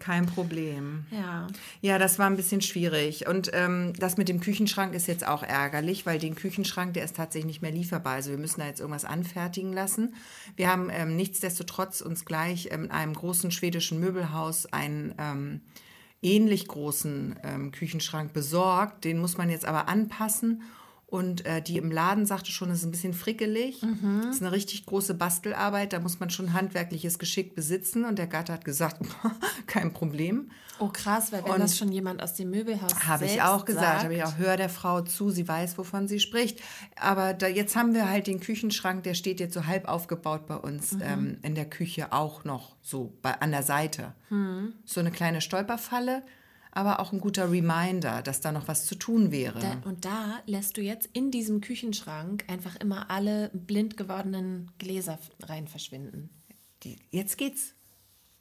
[0.00, 1.06] Kein Problem.
[1.10, 1.46] Ja,
[1.80, 3.26] Ja, das war ein bisschen schwierig.
[3.26, 7.16] Und ähm, das mit dem Küchenschrank ist jetzt auch ärgerlich, weil den Küchenschrank, der ist
[7.16, 8.14] tatsächlich nicht mehr lieferbar.
[8.14, 10.14] Also wir müssen da jetzt irgendwas anfertigen lassen.
[10.54, 15.60] Wir haben ähm, nichtsdestotrotz uns gleich ähm, in einem großen schwedischen Möbelhaus einen ähm,
[16.22, 19.04] ähnlich großen ähm, Küchenschrank besorgt.
[19.04, 20.62] Den muss man jetzt aber anpassen.
[21.16, 23.80] Und äh, die im Laden sagte schon, es ist ein bisschen frickelig.
[23.80, 25.92] Das ist eine richtig große Bastelarbeit.
[25.92, 28.04] Da muss man schon handwerkliches Geschick besitzen.
[28.04, 29.00] Und der Gatte hat gesagt,
[29.66, 30.50] kein Problem.
[30.78, 33.86] oh krass, weil wenn Und- das schon jemand aus dem Möbelhaus Habe ich auch gesagt,
[33.86, 36.60] sagt, habe ich auch, hör der Frau zu, sie weiß, wovon sie spricht.
[37.00, 40.56] Aber da, jetzt haben wir halt den Küchenschrank, der steht jetzt so halb aufgebaut bei
[40.56, 41.02] uns Mhm.
[41.02, 44.12] ähm, in der Küche auch noch so bei, an der Seite.
[44.28, 44.74] Mhm.
[44.84, 46.22] So eine kleine Stolperfalle,
[46.76, 49.58] aber auch ein guter Reminder, dass da noch was zu tun wäre.
[49.60, 55.18] Da, und da lässt du jetzt in diesem Küchenschrank einfach immer alle blind gewordenen Gläser
[55.42, 56.30] rein verschwinden.
[56.82, 57.72] Die, jetzt geht's.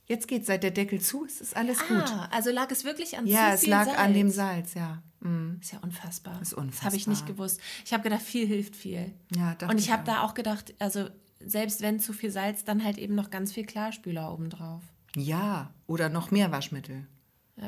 [0.07, 0.47] Jetzt geht's.
[0.47, 1.97] Seit der Deckel zu ist, ist alles gut.
[1.97, 3.97] Ah, also lag es wirklich an Ja, es lag Salz.
[3.97, 5.01] an dem Salz, ja.
[5.21, 5.57] Mm.
[5.61, 6.39] Ist ja unfassbar.
[6.41, 7.27] Ist Das habe ich nicht unfassbar.
[7.27, 7.59] gewusst.
[7.85, 9.13] Ich habe gedacht, viel hilft viel.
[9.35, 11.07] Ja, Und ich habe da auch gedacht, also
[11.39, 14.83] selbst wenn zu viel Salz, dann halt eben noch ganz viel Klarspüler obendrauf.
[15.15, 17.07] Ja, oder noch mehr Waschmittel.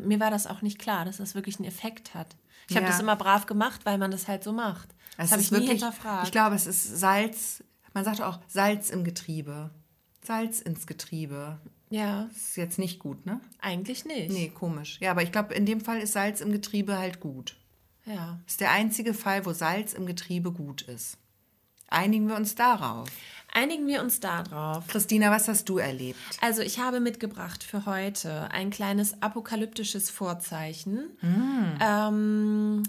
[0.02, 2.36] Mir war das auch nicht klar, dass das wirklich einen Effekt hat.
[2.70, 2.92] Ich habe Ja.
[2.92, 4.90] das immer brav gemacht, weil man das halt so macht.
[5.18, 6.26] Das habe ich nie wirklich- hinterfragt.
[6.26, 9.72] Ich glaube, es ist Salz, man sagt auch Salz im Getriebe.
[10.24, 11.58] Salz ins Getriebe.
[11.90, 13.40] ja, Das ist jetzt nicht gut, ne?
[13.62, 14.30] eigentlich nicht.
[14.30, 14.98] Nee, komisch.
[15.00, 17.56] Ja, aber ich glaube, in dem Fall ist Salz im Getriebe halt gut.
[18.06, 18.40] Ja.
[18.44, 21.18] Das ist der einzige Fall, wo Salz im Getriebe gut ist.
[21.90, 23.08] Einigen wir uns darauf.
[23.54, 24.88] Einigen wir uns darauf.
[24.88, 26.20] Christina, was hast du erlebt?
[26.42, 31.10] Also ich habe mitgebracht für heute ein kleines apokalyptisches Vorzeichen.
[31.82, 32.84] Ähm,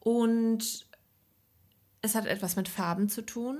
[0.00, 0.86] und
[2.00, 3.58] es hat etwas mit Farben zu tun.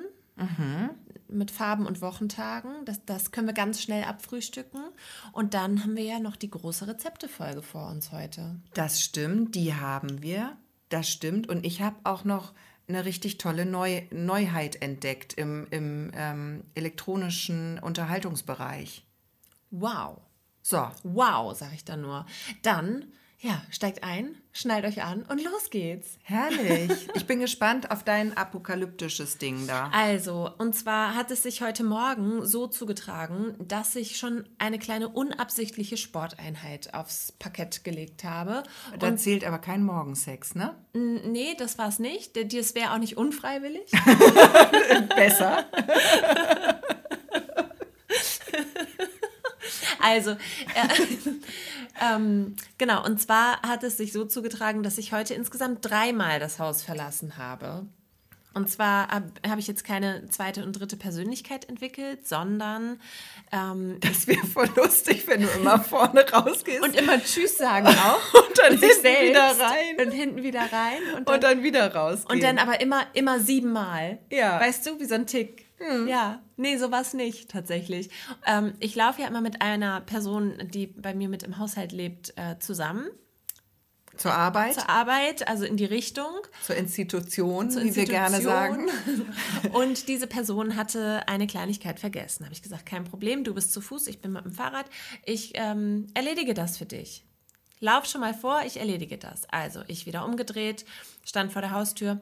[1.28, 2.84] Mit Farben und Wochentagen.
[2.84, 4.82] Das, das können wir ganz schnell abfrühstücken.
[5.30, 8.56] Und dann haben wir ja noch die große Rezeptefolge vor uns heute.
[8.74, 10.56] Das stimmt, die haben wir.
[10.88, 11.48] Das stimmt.
[11.48, 12.52] Und ich habe auch noch
[12.88, 19.04] eine richtig tolle Neu Neuheit entdeckt im, im ähm, elektronischen Unterhaltungsbereich.
[19.70, 20.20] Wow.
[20.62, 22.26] So, Wow, sage ich dann nur.
[22.62, 23.06] Dann,
[23.40, 26.18] Ja, steigt ein, schnallt euch an und los geht's.
[26.22, 27.08] Herrlich.
[27.14, 29.90] Ich bin gespannt auf dein apokalyptisches Ding da.
[29.92, 35.08] Also, und zwar hat es sich heute Morgen so zugetragen, dass ich schon eine kleine
[35.08, 38.62] unabsichtliche Sporteinheit aufs Parkett gelegt habe.
[38.98, 40.74] Da und zählt aber kein Morgensex, ne?
[40.92, 42.36] Nee, das war es nicht.
[42.36, 43.90] Das wäre auch nicht unfreiwillig.
[45.16, 45.64] Besser.
[50.02, 50.36] Also, äh,
[52.14, 56.58] ähm, genau, und zwar hat es sich so zugetragen, dass ich heute insgesamt dreimal das
[56.58, 57.86] Haus verlassen habe.
[58.54, 63.00] Und zwar habe hab ich jetzt keine zweite und dritte Persönlichkeit entwickelt, sondern
[63.50, 66.82] ähm, das wäre voll lustig, wenn du immer vorne rausgehst.
[66.82, 68.34] Und immer Tschüss sagen auch.
[68.34, 70.06] und dann hinten selbst, wieder rein.
[70.06, 70.98] Und hinten wieder rein.
[71.16, 72.24] Und dann, und dann wieder raus.
[72.28, 74.18] Und dann aber immer, immer siebenmal.
[74.30, 74.60] Ja.
[74.60, 75.71] Weißt du, wie so ein Tick.
[75.82, 76.06] Hm.
[76.06, 78.10] Ja, nee, sowas nicht tatsächlich.
[78.46, 82.32] Ähm, ich laufe ja immer mit einer Person, die bei mir mit im Haushalt lebt,
[82.36, 83.08] äh, zusammen.
[84.16, 84.74] Zur Arbeit?
[84.74, 86.30] Zur Arbeit, also in die Richtung.
[86.62, 88.14] Zur Institution, Zur wie Institution.
[88.14, 88.88] wir gerne sagen.
[89.72, 92.44] Und diese Person hatte eine Kleinigkeit vergessen.
[92.44, 94.86] Habe ich gesagt, kein Problem, du bist zu Fuß, ich bin mit dem Fahrrad.
[95.24, 97.24] Ich ähm, erledige das für dich.
[97.80, 99.48] Lauf schon mal vor, ich erledige das.
[99.50, 100.84] Also ich wieder umgedreht,
[101.24, 102.20] stand vor der Haustür.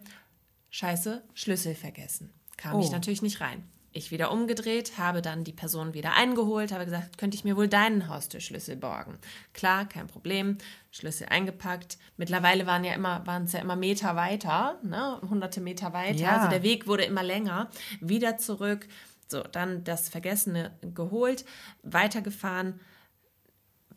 [0.71, 2.81] Scheiße, Schlüssel vergessen kam oh.
[2.81, 3.65] ich natürlich nicht rein.
[3.93, 7.67] Ich wieder umgedreht, habe dann die Person wieder eingeholt, habe gesagt, könnte ich mir wohl
[7.67, 9.19] deinen Haustürschlüssel borgen?
[9.53, 10.59] Klar, kein Problem.
[10.93, 11.99] Schlüssel eingepackt.
[12.17, 15.21] Mittlerweile waren ja immer, waren es ja immer Meter weiter, ne?
[15.29, 16.21] hunderte Meter weiter.
[16.21, 16.37] Ja.
[16.37, 17.69] Also der Weg wurde immer länger.
[18.01, 18.87] Wieder zurück.
[19.27, 21.45] So, dann das Vergessene geholt,
[21.83, 22.79] weitergefahren,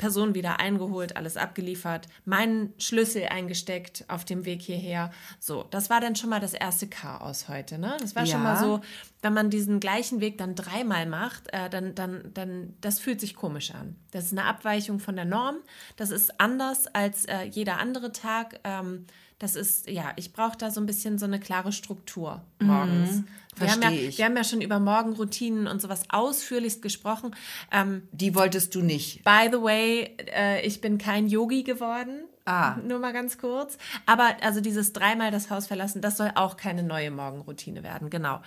[0.04, 5.12] Person wieder eingeholt, alles abgeliefert, meinen Schlüssel eingesteckt auf dem Weg hierher.
[5.40, 7.78] So, das war dann schon mal das erste Chaos heute.
[7.78, 7.96] Ne?
[8.02, 8.34] Das war ja.
[8.34, 8.82] schon mal so,
[9.22, 13.34] wenn man diesen gleichen Weg dann dreimal macht, äh, dann, dann, dann, das fühlt sich
[13.34, 13.96] komisch an.
[14.12, 15.56] Das ist eine Abweichung von der Norm.
[15.96, 18.60] Das ist anders als äh, jeder andere Tag.
[18.66, 19.06] Ähm,
[19.40, 23.12] das ist, ja, ich brauche da so ein bisschen so eine klare Struktur morgens.
[23.12, 24.18] Mhm, wir, haben ja, ich.
[24.18, 27.36] wir haben ja schon über Morgenroutinen und sowas ausführlichst gesprochen.
[27.72, 29.24] Ähm, Die wolltest du nicht.
[29.24, 32.24] By the way, äh, ich bin kein Yogi geworden.
[32.46, 32.76] Ah.
[32.86, 33.78] Nur mal ganz kurz.
[34.06, 38.10] Aber also dieses dreimal das Haus verlassen, das soll auch keine neue Morgenroutine werden.
[38.10, 38.42] Genau.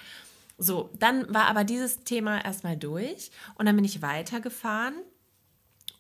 [0.59, 4.95] So, dann war aber dieses Thema erstmal durch und dann bin ich weitergefahren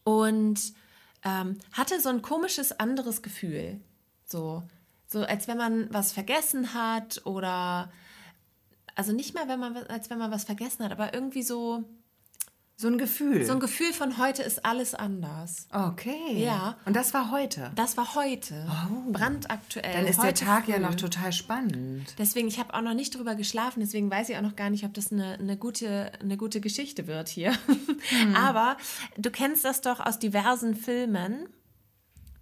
[0.05, 0.72] und
[1.25, 3.81] ähm, hatte so ein komisches anderes Gefühl.
[4.25, 4.62] So,
[5.17, 7.91] so als wenn man was vergessen hat oder
[8.95, 11.85] also nicht mal, wenn man als wenn man was vergessen hat, aber irgendwie so
[12.79, 13.47] so ein Gefühl.
[13.47, 15.67] So ein Gefühl von heute ist alles anders.
[15.73, 16.35] Okay.
[16.35, 16.77] Ja.
[16.85, 17.73] Und das war heute.
[17.75, 18.67] Das war heute.
[18.69, 19.13] Oh.
[19.13, 19.95] Brandaktuell.
[19.95, 20.73] Dann ist der Tag früh.
[20.73, 22.15] ja noch total spannend.
[22.19, 24.85] Deswegen, ich habe auch noch nicht drüber geschlafen, deswegen weiß ich auch noch gar nicht,
[24.85, 27.55] ob das eine, eine, gute, eine gute Geschichte wird hier.
[28.11, 28.35] Hm.
[28.37, 28.77] Aber
[29.17, 31.49] du kennst das doch aus diversen Filmen,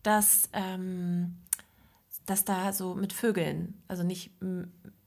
[0.03, 1.37] dass ähm,
[2.27, 4.33] dass da so mit Vögeln, also nicht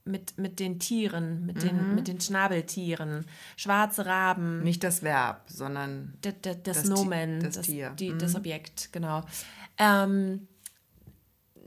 [0.04, 1.94] mit, mit den Tieren, mit, den, mhm.
[1.94, 3.26] mit den Schnabeltieren,
[3.56, 4.62] schwarze Raben.
[4.62, 7.90] Nicht das Verb, sondern das, das, das Nomen, das, Tier.
[7.90, 8.18] Die, mhm.
[8.18, 9.22] das Objekt, genau.
[9.76, 10.48] Ähm,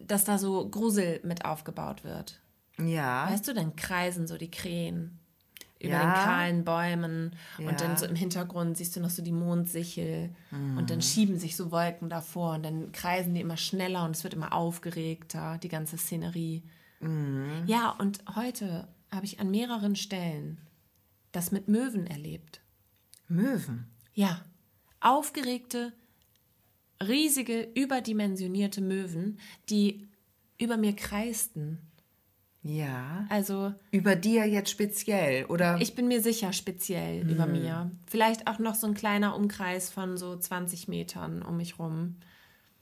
[0.05, 2.41] dass da so Grusel mit aufgebaut wird.
[2.79, 3.29] Ja.
[3.29, 5.20] Weißt du, dann kreisen so die Krähen
[5.81, 6.01] über ja.
[6.01, 7.69] den kahlen Bäumen ja.
[7.69, 10.77] und dann so im Hintergrund siehst du noch so die Mondsichel mhm.
[10.77, 14.23] und dann schieben sich so Wolken davor und dann kreisen die immer schneller und es
[14.23, 16.63] wird immer aufgeregter, die ganze Szenerie.
[16.99, 17.63] Mhm.
[17.65, 20.59] Ja, und heute habe ich an mehreren Stellen
[21.31, 22.61] das mit Möwen erlebt.
[23.27, 23.85] Möwen?
[24.13, 24.43] Ja,
[24.99, 25.93] aufgeregte,
[27.01, 29.39] riesige, überdimensionierte Möwen,
[29.69, 30.09] die
[30.57, 31.79] über mir kreisten
[32.63, 33.25] ja.
[33.29, 33.73] Also.
[33.91, 35.77] Über dir jetzt speziell, oder?
[35.79, 37.29] Ich bin mir sicher speziell hm.
[37.29, 37.91] über mir.
[38.07, 42.17] Vielleicht auch noch so ein kleiner Umkreis von so 20 Metern um mich rum.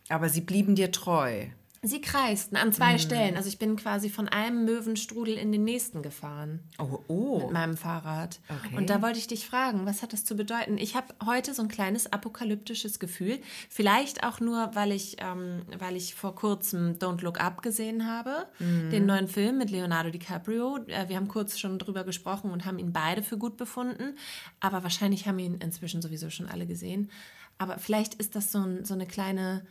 [0.09, 1.45] Aber sie blieben dir treu.
[1.81, 2.99] Sie kreisten an zwei mhm.
[2.99, 3.37] Stellen.
[3.37, 6.59] Also ich bin quasi von einem Möwenstrudel in den nächsten gefahren.
[6.77, 7.39] Oh, oh.
[7.39, 8.39] Mit meinem Fahrrad.
[8.49, 8.75] Okay.
[8.75, 10.77] Und da wollte ich dich fragen, was hat das zu bedeuten?
[10.77, 13.39] Ich habe heute so ein kleines apokalyptisches Gefühl.
[13.69, 18.47] Vielleicht auch nur, weil ich, ähm, weil ich vor kurzem Don't Look Up gesehen habe.
[18.59, 18.89] Mhm.
[18.89, 20.79] Den neuen Film mit Leonardo DiCaprio.
[20.87, 24.17] Äh, wir haben kurz schon drüber gesprochen und haben ihn beide für gut befunden.
[24.59, 27.09] Aber wahrscheinlich haben ihn inzwischen sowieso schon alle gesehen.
[27.57, 29.65] Aber vielleicht ist das so, ein, so eine kleine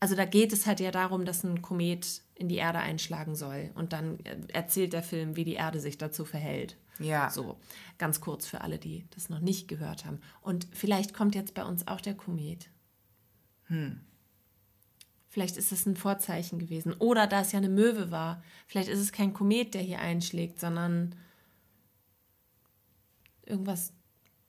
[0.00, 3.70] also da geht es halt ja darum, dass ein Komet in die Erde einschlagen soll.
[3.74, 6.78] Und dann erzählt der Film, wie die Erde sich dazu verhält.
[6.98, 7.28] Ja.
[7.30, 7.58] So,
[7.98, 10.20] ganz kurz für alle, die das noch nicht gehört haben.
[10.40, 12.70] Und vielleicht kommt jetzt bei uns auch der Komet.
[13.64, 14.00] Hm.
[15.28, 16.94] Vielleicht ist es ein Vorzeichen gewesen.
[16.94, 18.42] Oder da es ja eine Möwe war.
[18.66, 21.14] Vielleicht ist es kein Komet, der hier einschlägt, sondern
[23.44, 23.92] irgendwas.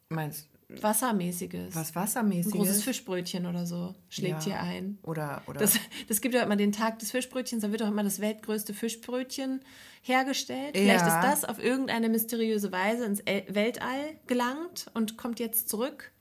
[0.10, 1.76] Meinst Wassermäßiges.
[1.76, 2.54] Was Wassermäßiges?
[2.54, 4.46] Ein großes Fischbrötchen oder so schlägt Ja.
[4.46, 4.98] hier ein.
[5.04, 8.04] Oder, oder Das, das gibt ja immer den Tag des Fischbrötchens, da wird auch immer
[8.04, 9.62] das weltgrößte Fischbrötchen
[10.02, 10.76] hergestellt.
[10.76, 10.82] Ja.
[10.82, 16.12] Vielleicht ist das auf irgendeine mysteriöse Weise ins El Weltall gelangt und kommt jetzt zurück.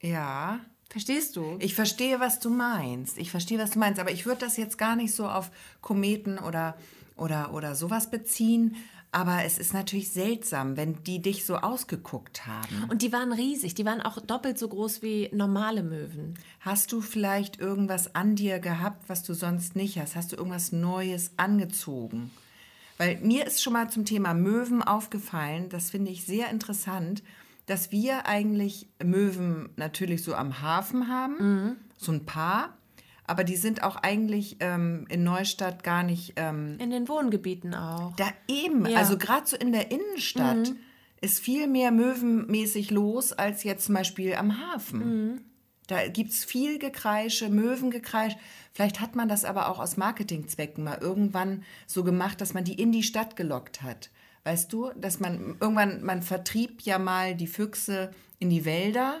[0.00, 0.60] ja.
[0.88, 1.56] Verstehst du?
[1.58, 3.18] Ich verstehe, was du meinst.
[3.18, 3.98] Ich verstehe, was du meinst.
[4.00, 6.76] Aber ich würde das jetzt gar nicht so auf Kometen oder,
[7.16, 8.76] oder, oder sowas beziehen.
[9.16, 12.84] Aber es ist natürlich seltsam, wenn die dich so ausgeguckt haben.
[12.90, 16.34] Und die waren riesig, die waren auch doppelt so groß wie normale Möwen.
[16.60, 20.16] Hast du vielleicht irgendwas an dir gehabt, was du sonst nicht hast?
[20.16, 22.30] Hast du irgendwas Neues angezogen?
[22.98, 27.22] Weil mir ist schon mal zum Thema Möwen aufgefallen, das finde ich sehr interessant,
[27.64, 32.76] dass wir eigentlich Möwen natürlich so am Hafen haben, so ein paar,
[33.26, 38.14] aber die sind auch eigentlich ähm, in Neustadt gar nicht ähm, In den Wohngebieten auch.
[38.16, 38.98] da eben, Ja.
[38.98, 40.72] also gerade so in der Innenstadt
[41.20, 45.40] ist viel mehr möwenmäßig los als jetzt zum Beispiel am Hafen.
[45.86, 48.34] Da gibt es viel Gekreische, Möwengekreisch.
[48.72, 52.74] Vielleicht hat man das aber auch aus Marketingzwecken mal irgendwann so gemacht, dass man die
[52.74, 54.10] in die Stadt gelockt hat.
[54.44, 59.20] Weißt du, dass man irgendwann, man vertrieb ja mal die Füchse in die Wälder.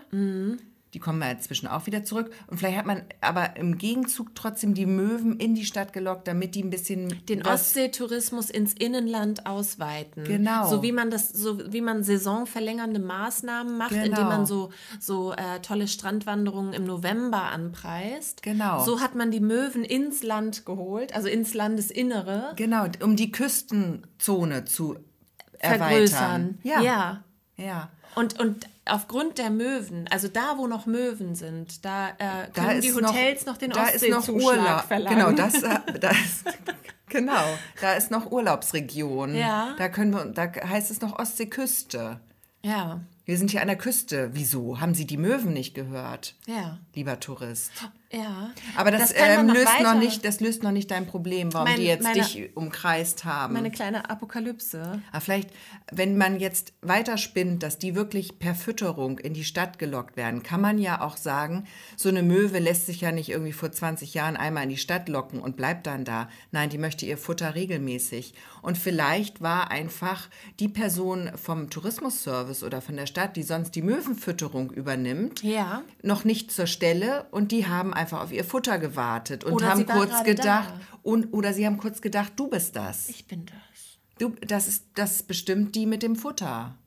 [0.96, 2.30] Die kommen ja inzwischen auch wieder zurück.
[2.46, 6.54] Und vielleicht hat man aber im Gegenzug trotzdem die Möwen in die Stadt gelockt, damit
[6.54, 10.24] die ein bisschen den Ostseetourismus ins Inland ausweiten.
[10.24, 10.66] Genau.
[10.70, 14.06] So wie man das, so wie man saisonverlängernde Maßnahmen macht, Genau.
[14.06, 18.42] indem man so, so äh, tolle Strandwanderungen im November anpreist.
[18.42, 18.82] Genau.
[18.82, 22.54] So hat man die Möwen ins Land geholt, also ins Landesinnere.
[22.56, 24.96] Genau, um die Küstenzone zu
[25.60, 26.58] vergrößern.
[26.58, 26.58] erweitern.
[26.62, 26.80] Ja.
[26.80, 27.24] ja.
[27.58, 27.90] ja.
[28.14, 32.78] Und, und aufgrund der Möwen, also da, wo noch Möwen sind, da, äh, Da können
[32.78, 34.84] ist die Hotels noch, den da ist noch Urlaub.
[34.86, 35.18] verlangen.
[35.18, 36.44] Genau, das, äh, da ist,
[37.08, 37.44] genau,
[37.80, 39.34] da ist noch Urlaubsregion.
[39.34, 39.74] Ja.
[39.78, 42.20] Da können wir, da heißt es noch Ostseeküste.
[42.62, 44.30] Ja, Wir sind hier an der Küste.
[44.32, 44.80] Wieso?
[44.80, 47.70] Haben Sie die Möwen nicht gehört, ja, lieber Tourist?
[48.12, 48.50] Ja.
[48.76, 51.52] Aber das, man ähm, noch löst noch weiter- nicht, das löst noch nicht dein Problem,
[51.52, 53.54] warum Mein- die jetzt meine- dich umkreist haben.
[53.54, 55.02] Meine kleine Apokalypse.
[55.12, 55.50] Aber vielleicht,
[55.92, 60.42] wenn man jetzt weiter spinnt, dass die wirklich per Fütterung in die Stadt gelockt werden,
[60.42, 61.64] kann man ja auch sagen,
[61.96, 65.08] so eine Möwe lässt sich ja nicht irgendwie vor 20 Jahren einmal in die Stadt
[65.08, 66.28] locken und bleibt dann da.
[66.52, 68.34] Nein, die möchte ihr Futter regelmäßig.
[68.62, 70.28] Und vielleicht war einfach
[70.60, 75.82] die Person vom Tourismusservice oder von der Stadt, die sonst die Möwenfütterung übernimmt, Ja.
[76.02, 79.86] noch nicht zur Stelle und die haben einfach auf ihr Futter gewartet und Oder haben
[79.86, 80.80] kurz gedacht, da.
[81.02, 83.08] und, oder sie haben kurz gedacht, du bist das.
[83.08, 83.98] Ich bin das.
[84.18, 86.78] Du, das ist, das ist bestimmt die mit dem Futter.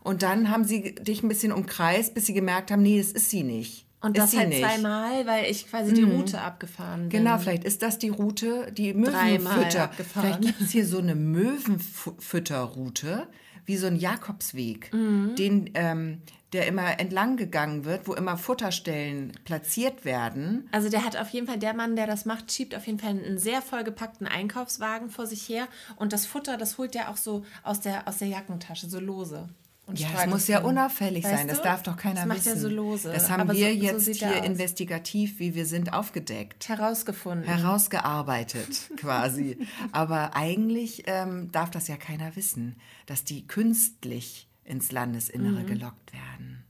[0.00, 3.30] Und dann haben sie dich ein bisschen umkreist, bis sie gemerkt haben, nee, das ist
[3.30, 3.86] sie nicht.
[4.00, 4.62] Und ist das sie halt nicht.
[4.62, 4.66] Mhm.
[4.66, 7.24] zweimal, weil ich quasi die Route abgefahren bin.
[7.24, 9.90] Genau, vielleicht ist das die Route, die Möwenfütter.
[10.12, 13.26] Vielleicht gibt es hier so eine Möwenfütterroute,
[13.66, 15.34] wie so ein Jakobsweg, Mhm.
[15.36, 20.68] den, ähm, der immer entlang gegangen wird, wo immer Futterstellen platziert werden.
[20.72, 23.10] Also der hat auf jeden Fall, der Mann, der das macht, schiebt auf jeden Fall
[23.10, 25.66] einen sehr vollgepackten Einkaufswagen vor sich her.
[25.96, 29.48] Und das Futter, das holt der auch so aus der, aus der Jackentasche, so lose.
[29.86, 31.46] Und Ja, streut muss es ja unauffällig Weißt sein.
[31.48, 31.62] Das du?
[31.62, 32.54] darf doch keiner das macht wissen.
[32.56, 33.12] ja so lose.
[33.12, 36.68] Das haben Aber wir so, jetzt so hier er investigativ, wie wir sind, aufgedeckt.
[36.68, 37.44] herausgefunden.
[37.48, 39.58] herausgearbeitet quasi.
[39.92, 45.66] Aber eigentlich ähm, darf das ja keiner wissen, dass die künstlich ins Landesinnere Mhm.
[45.66, 46.64] gelockt werden.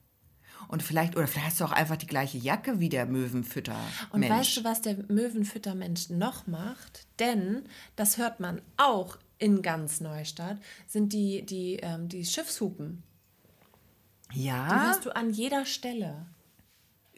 [0.68, 3.76] Und vielleicht, oder vielleicht hast du auch einfach die gleiche Jacke wie der Möwenfütter.
[4.10, 7.06] Und weißt du, was der Möwenfüttermensch noch macht?
[7.20, 7.62] Denn,
[7.94, 13.02] das hört man auch in ganz Neustadt, sind die, die, ähm, die Schiffshupen.
[14.34, 16.26] Die ja, hörst du an jeder Stelle.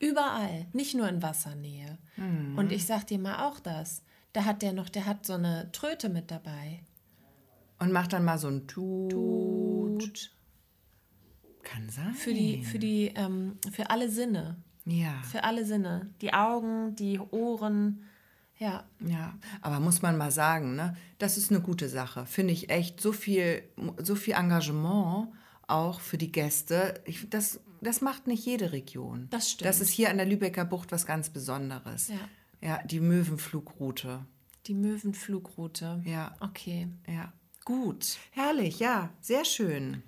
[0.01, 1.99] Überall, nicht nur in Wassernähe.
[2.17, 2.57] Mhm.
[2.59, 4.03] Und ich sag dir mal auch das.
[4.33, 6.81] Da hat der noch, der hat so eine Tröte mit dabei.
[7.81, 9.11] und mach dann mal so ein Tut.
[9.11, 10.31] Tut.
[11.63, 12.15] Kann sein.
[12.15, 14.57] Für die, für die, ähm, für alle Sinne.
[14.85, 15.21] ja.
[15.31, 16.13] Für alle Sinne.
[16.21, 18.05] Die Augen, die Ohren.
[18.59, 18.85] Ja.
[19.01, 22.27] Ja, aber muss man mal sagen, ne, das ist eine gute Sache.
[22.27, 23.63] Finde ich echt so viel,
[24.03, 25.29] so viel Engagement
[25.67, 27.01] auch für die Gäste.
[27.05, 29.29] Ich, das, das macht nicht jede Region.
[29.31, 29.69] Das stimmt.
[29.69, 32.09] Das ist hier an der Lübecker Bucht was ganz Besonderes.
[32.09, 32.29] Ja.
[32.61, 34.27] Ja, die Möwenflugroute.
[34.67, 36.03] Die Möwenflugroute.
[36.05, 36.35] Ja.
[36.41, 36.89] Okay.
[37.07, 37.33] Ja.
[37.65, 38.17] Gut.
[38.33, 40.03] Herrlich, ja, sehr schön.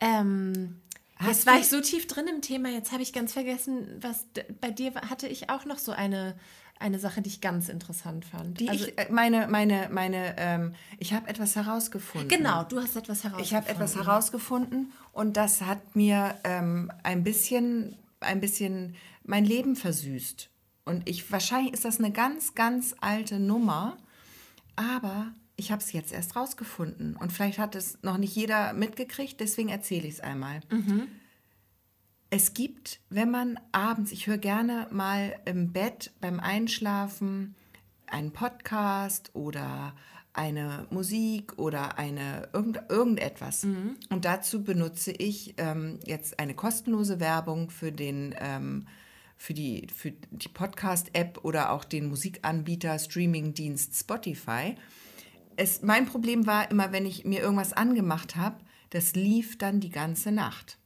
[0.00, 0.80] Ähm,
[1.24, 4.26] jetzt war ich so tief drin im Thema, jetzt habe ich ganz vergessen, was
[4.60, 6.36] bei dir hatte ich auch noch so eine,
[6.82, 8.60] eine Sache, die ich ganz interessant fand.
[8.60, 12.28] Die also, ich, äh, meine, meine, meine, ähm, ich habe etwas herausgefunden.
[12.28, 13.44] genau, du hast etwas herausgefunden.
[13.44, 19.76] Ich habe etwas herausgefunden und das hat mir ähm, ein bisschen, ein bisschen mein Leben
[19.76, 20.50] versüßt.
[20.84, 23.96] Und ich wahrscheinlich ist das eine ganz, ganz alte Nummer,
[24.76, 29.38] aber ich habe es jetzt erst rausgefunden und vielleicht hat es noch nicht jeder mitgekriegt,
[29.38, 30.60] deswegen erzähle ich es einmal.
[32.34, 37.54] Es gibt, wenn man abends, ich höre gerne mal im Bett beim Einschlafen
[38.06, 39.94] einen Podcast oder
[40.32, 43.64] eine Musik oder eine irgend, irgendetwas.
[44.08, 48.86] Und dazu benutze ich ähm, jetzt eine kostenlose Werbung für den ähm,
[49.36, 54.76] für die, für die Podcast-App oder auch den Musikanbieter Streaming-Dienst Spotify.
[55.56, 58.56] Es, mein Problem war immer, wenn ich mir irgendwas angemacht habe,
[58.88, 60.78] das lief dann die ganze Nacht.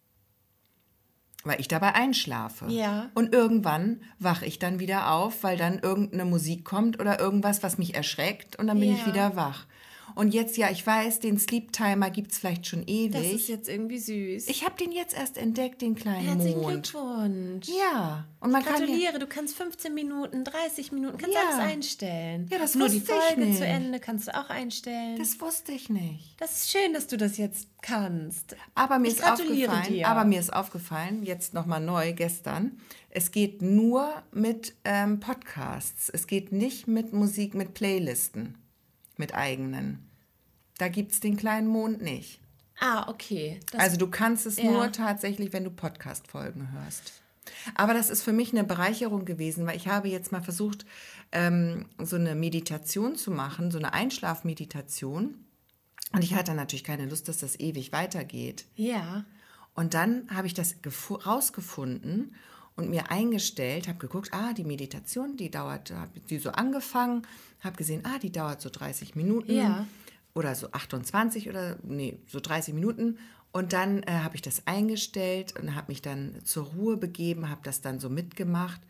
[1.47, 2.67] Weil ich dabei einschlafe.
[2.69, 3.09] Ja.
[3.15, 7.79] Und irgendwann wache ich dann wieder auf, weil dann irgendeine Musik kommt oder irgendwas, was
[7.79, 9.07] mich erschreckt und dann bin ich Ja.
[9.07, 9.65] wieder wach.
[10.17, 13.13] Und jetzt, ja, ich weiß, den Sleep Timer gibt es vielleicht schon ewig.
[13.13, 14.49] Das ist jetzt irgendwie süß.
[14.49, 16.91] ich habe den jetzt erst entdeckt, den kleinen Herzlichen Mond.
[16.91, 17.69] Glückwunsch.
[17.69, 21.43] Ja, und man kann ja, Gratuliere, du kannst 15 Minuten, 30 Minuten, kannst Ja.
[21.47, 22.47] alles einstellen.
[22.51, 23.59] Ja, das Nur die wusste ich Folge nicht.
[23.59, 25.19] zu Ende kannst du auch einstellen.
[25.19, 26.41] Das, das wusste ich nicht.
[26.43, 28.57] ist schön, dass du das jetzt kannst.
[28.75, 30.09] Aber mir Ich ist gratuliere aufgefallen, dir.
[30.09, 36.09] aber mir ist aufgefallen, jetzt nochmal neu gestern, es geht nur mit ähm, Podcasts.
[36.09, 38.57] Es geht nicht mit Musik, mit Playlisten,
[39.19, 40.06] mit eigenen.
[40.79, 42.41] Da gibt es den kleinen Mond nicht.
[42.79, 43.61] Ah, okay.
[43.73, 44.65] Das, Also du kannst es Ja.
[44.71, 47.13] nur tatsächlich, wenn du Podcast-Folgen hörst.
[47.75, 50.85] Aber das ist für mich eine Bereicherung gewesen, weil ich habe jetzt mal versucht,
[51.33, 55.35] ähm, so eine Meditation zu machen, so eine Einschlafmeditation.
[56.13, 58.65] Und ich hatte natürlich keine Lust, dass das ewig weitergeht.
[58.77, 59.25] ja.
[59.75, 62.35] Und dann habe ich das gefu- rausgefunden
[62.77, 67.27] und mir eingestellt, habe geguckt, ah, die Meditation, die dauert, habe die so angefangen,
[67.61, 69.87] habe gesehen, ah, die dauert so 30 Minuten Ja.
[70.37, 73.19] Oder so 28 oder nee, so 30 Minuten.
[73.53, 77.61] Und dann äh, habe ich das eingestellt und habe mich dann zur Ruhe begeben, habe
[77.65, 78.81] das dann so mitgemacht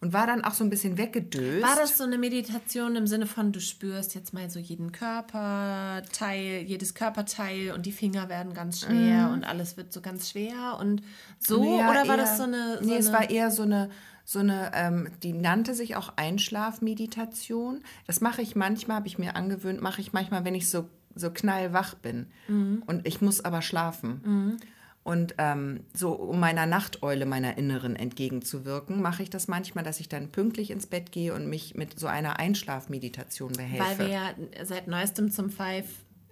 [0.00, 1.62] und war dann auch so ein bisschen weggedöst.
[1.62, 6.64] War das so eine Meditation im Sinne von, du spürst jetzt mal so jeden Körperteil,
[6.66, 11.02] jedes Körperteil und die Finger werden ganz schwer und alles wird so ganz schwer und
[11.38, 11.78] so?
[11.78, 12.78] Ja, oder war eher- das so eine.
[12.82, 13.90] So nee, es eine, war eher so eine,
[14.24, 17.82] so eine ähm, die nannte sich auch Einschlafmeditation.
[18.06, 21.30] Das mache ich manchmal, habe ich mir angewöhnt, mache ich manchmal, wenn ich so, so
[21.30, 22.26] knallwach bin.
[22.46, 22.82] Mhm.
[22.86, 24.58] Und ich muss aber schlafen.
[25.02, 30.08] Und ähm, so, um meiner Nachteule, meiner Inneren entgegenzuwirken, mache ich das manchmal, dass ich
[30.08, 33.84] dann pünktlich ins Bett gehe und mich mit so einer Einschlafmeditation behelfe.
[33.84, 34.30] weil wir ja
[34.64, 35.86] seit neuestem zum 5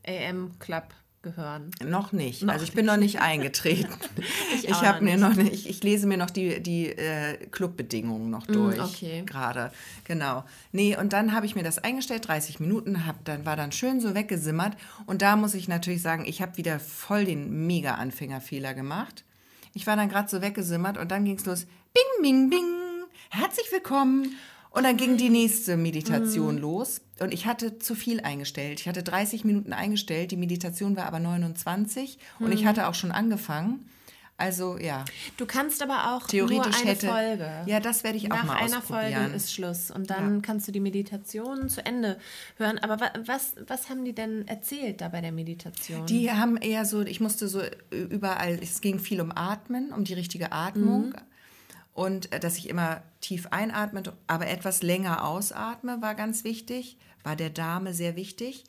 [0.05, 0.89] AM Club
[1.25, 1.73] gehören.
[1.85, 2.43] Noch nicht.
[2.43, 3.93] Noch also ich bin noch nicht eingetreten.
[4.63, 8.47] ich auch habe mir noch nicht, ich lese mir noch die, die äh, Clubbedingungen noch
[8.47, 8.79] durch.
[8.79, 9.23] Mm, okay.
[9.27, 9.73] Gerade.
[10.05, 10.45] Genau.
[10.71, 14.01] Nee, und dann habe ich mir das eingestellt, 30 Minuten, hab, dann war dann schön
[14.01, 14.77] so weggesimmert.
[15.07, 19.25] Und da muss ich natürlich sagen, ich habe wieder voll den Mega-Anfängerfehler gemacht.
[19.73, 21.67] Ich war dann gerade so weggesimmert und dann ging es los.
[21.93, 22.65] Bing, bing, bing.
[23.31, 24.37] Herzlich willkommen.
[24.75, 27.01] Und dann ging die nächste Meditation los.
[27.21, 28.81] Und ich hatte zu viel eingestellt.
[28.81, 30.33] Ich hatte 30 Minuten eingestellt.
[30.33, 32.19] Die Meditation war aber 29.
[32.41, 33.89] Und ich hatte auch schon angefangen.
[34.37, 35.05] Also ja,
[35.37, 37.07] Du kannst aber auch theoretisch nur eine hätte.
[37.07, 37.51] Folge.
[37.67, 40.41] Ja, das werde ich auch Nach mal einer Folge ist Schluss und dann Ja.
[40.43, 42.19] kannst du die Meditation zu Ende
[42.57, 42.81] hören.
[42.81, 46.05] Aber wa was, was haben die denn erzählt da bei der Meditation?
[46.07, 47.61] Die haben eher so, ich musste so
[47.91, 51.11] überall, es ging viel um Atmen, um die richtige Atmung.
[51.11, 51.15] Mhm.
[51.95, 56.99] Und äh, dass ich immer tief einatme, aber etwas länger ausatme, war ganz wichtig.
[57.23, 58.65] War der Dame sehr wichtig.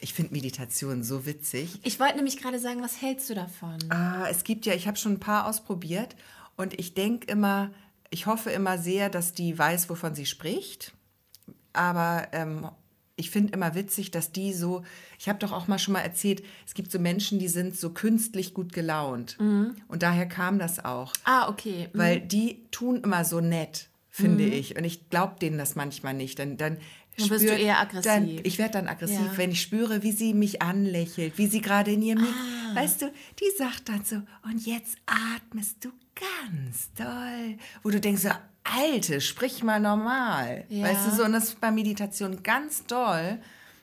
[0.00, 1.78] Ich finde Meditation so witzig.
[1.84, 3.78] ich wollte nämlich gerade sagen, was hältst du davon?
[3.90, 6.16] Ah, es gibt ja, ich habe schon ein paar ausprobiert
[6.56, 7.70] und ich denke immer,
[8.10, 10.92] ich hoffe immer sehr, dass die weiß, wovon sie spricht.
[11.72, 12.68] Aber ähm,
[13.22, 14.82] ich finde immer witzig, dass die so,
[15.18, 17.90] ich habe doch auch mal schon mal erzählt, es gibt so Menschen, die sind so
[17.90, 19.38] künstlich gut gelaunt.
[19.38, 21.12] Und daher kam das auch.
[21.24, 21.88] Ah, okay.
[21.92, 24.76] Weil die tun immer so nett, finde ich.
[24.76, 26.38] Und ich glaube denen das manchmal nicht.
[26.40, 26.78] Dann, dann,
[27.16, 28.04] Dann wirst du eher aggressiv.
[28.10, 29.36] Dann, ich werde dann aggressiv, Ja.
[29.38, 32.24] wenn ich spüre, wie sie mich anlächelt, wie sie gerade in ihrem...
[32.24, 32.74] Ah.
[32.74, 37.58] Weißt du, die sagt dann so, und jetzt atmest du ganz doll.
[37.82, 38.30] Wo du denkst, so,
[38.64, 40.64] Alte, sprich mal normal.
[40.68, 40.84] Ja.
[40.86, 43.38] Weißt du, so, und das ist bei Meditation ganz doll,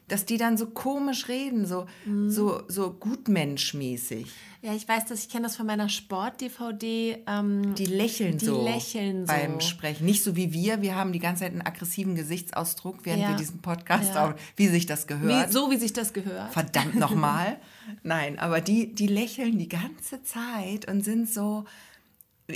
[0.08, 2.32] dass die dann so komisch reden, so, Mhm.
[2.32, 4.28] so, so gutmenschmäßig.
[4.62, 7.24] Ja, ich weiß das, ich kenne das von meiner Sport-DVD.
[7.28, 9.34] Ähm, Die lächeln Die so lächeln so.
[9.34, 10.06] beim Sprechen.
[10.06, 10.82] Nicht so wie wir.
[10.82, 13.30] Wir haben die ganze Zeit einen aggressiven Gesichtsausdruck, während Ja.
[13.30, 14.30] wir diesen Podcast Ja.
[14.30, 15.50] auch, wie sich das gehört.
[15.50, 16.52] wie, so wie sich das gehört.
[16.52, 17.58] Verdammt nochmal.
[18.04, 21.63] Nein, aber die, die lächeln die ganze Zeit und sind so,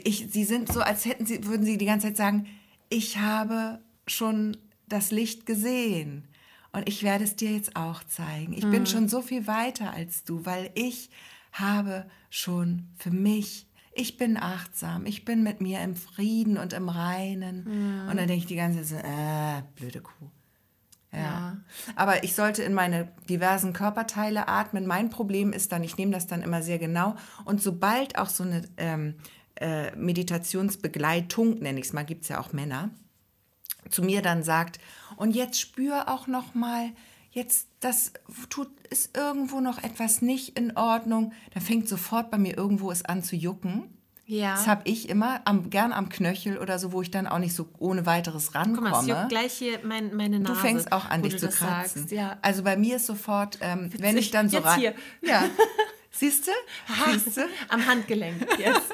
[0.03, 2.47] ich, sie sind so, als hätten sie, würden sie die ganze Zeit sagen,
[2.89, 6.27] ich habe schon das Licht gesehen.
[6.71, 8.53] Und ich werde es dir jetzt auch zeigen.
[8.53, 11.11] Ich bin schon so viel weiter als du, weil ich
[11.51, 16.89] habe schon für mich, ich bin achtsam, ich bin mit mir im Frieden und im
[16.89, 17.67] Reinen.
[18.09, 20.31] Und dann denke ich die ganze Zeit so, äh, blöde Kuh.
[21.11, 21.19] Ja.
[21.19, 21.57] Ja.
[21.95, 24.87] Aber ich sollte in meine diversen Körperteile atmen.
[24.87, 27.15] Mein Problem ist dann, ich nehme das dann immer sehr genau.
[27.45, 29.13] Und sobald auch so eine, ähm,
[29.55, 32.89] äh, Meditationsbegleitung, nenne ich es mal, gibt es ja auch Männer,
[33.89, 34.79] zu mir dann sagt,
[35.15, 36.89] und jetzt spür auch noch mal,
[37.31, 38.13] jetzt das
[38.49, 43.03] tut ist irgendwo noch etwas nicht in Ordnung, dann fängt sofort bei mir irgendwo es
[43.03, 43.89] an zu jucken.
[44.25, 44.53] Ja.
[44.55, 47.53] Das habe ich immer, am, gern am Knöchel oder so, wo ich dann auch nicht
[47.53, 48.91] so ohne weiteres rankomme.
[48.91, 50.53] Guck mal, es juckt gleich hier mein, meine Nase.
[50.53, 52.03] Du fängst auch an, dich zu kratzen.
[52.03, 52.37] Sagst, ja.
[52.41, 54.79] Also bei mir ist sofort, ähm, wenn ich dann so Jetzt rein.
[54.79, 54.95] hier.
[55.21, 55.43] Ja.
[56.15, 56.51] Siehst du?
[57.11, 57.41] Siehst du?
[57.69, 58.81] Am Handgelenk jetzt.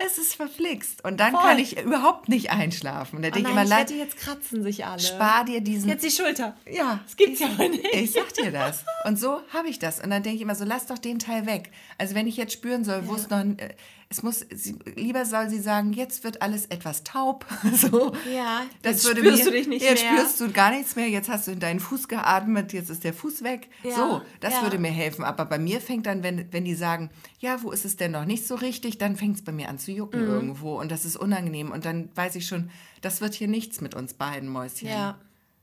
[0.00, 1.04] Es ist verflixt.
[1.04, 1.42] Und dann Voll.
[1.42, 3.16] kann ich überhaupt nicht einschlafen.
[3.16, 5.00] Und da Oh denke ich immer, ich wette, jetzt kratzen sich alle.
[5.00, 5.88] spar dir diesen.
[5.88, 6.56] Jetzt die Schulter.
[6.70, 7.84] ja, Das gibt's ich, ja wohl nicht.
[7.92, 8.84] Ich sag dir das.
[9.04, 10.00] Und so habe ich das.
[10.00, 11.70] Und dann denke ich immer so, lass doch den Teil weg.
[11.98, 13.74] Also wenn ich jetzt spüren soll, wo es noch, äh,
[14.10, 17.44] es muss, sie, lieber soll sie sagen, jetzt wird alles etwas taub.
[17.74, 18.12] So.
[18.34, 20.12] Ja, Das jetzt spürst mir, du dich nicht jetzt mehr.
[20.16, 21.08] spürst du gar nichts mehr.
[21.08, 23.68] Jetzt hast du in deinen Fuß geatmet, jetzt ist der Fuß weg.
[23.82, 24.62] Ja, so, das ja.
[24.62, 25.24] würde mir helfen.
[25.24, 28.24] Aber bei mir fängt dann, wenn, wenn die sagen, ja, wo ist es denn noch
[28.24, 30.30] nicht so richtig, dann fängt es bei mir an zu jucken Mhm.
[30.30, 30.78] irgendwo.
[30.80, 31.70] Und das ist unangenehm.
[31.70, 32.70] Und dann weiß ich schon,
[33.02, 34.88] das wird hier nichts mit uns beiden Mäuschen.
[34.88, 35.18] Ja.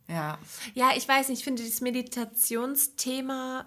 [0.07, 0.37] Ja.
[0.75, 3.65] Ja, ich weiß nicht, ich finde dieses Meditationsthema,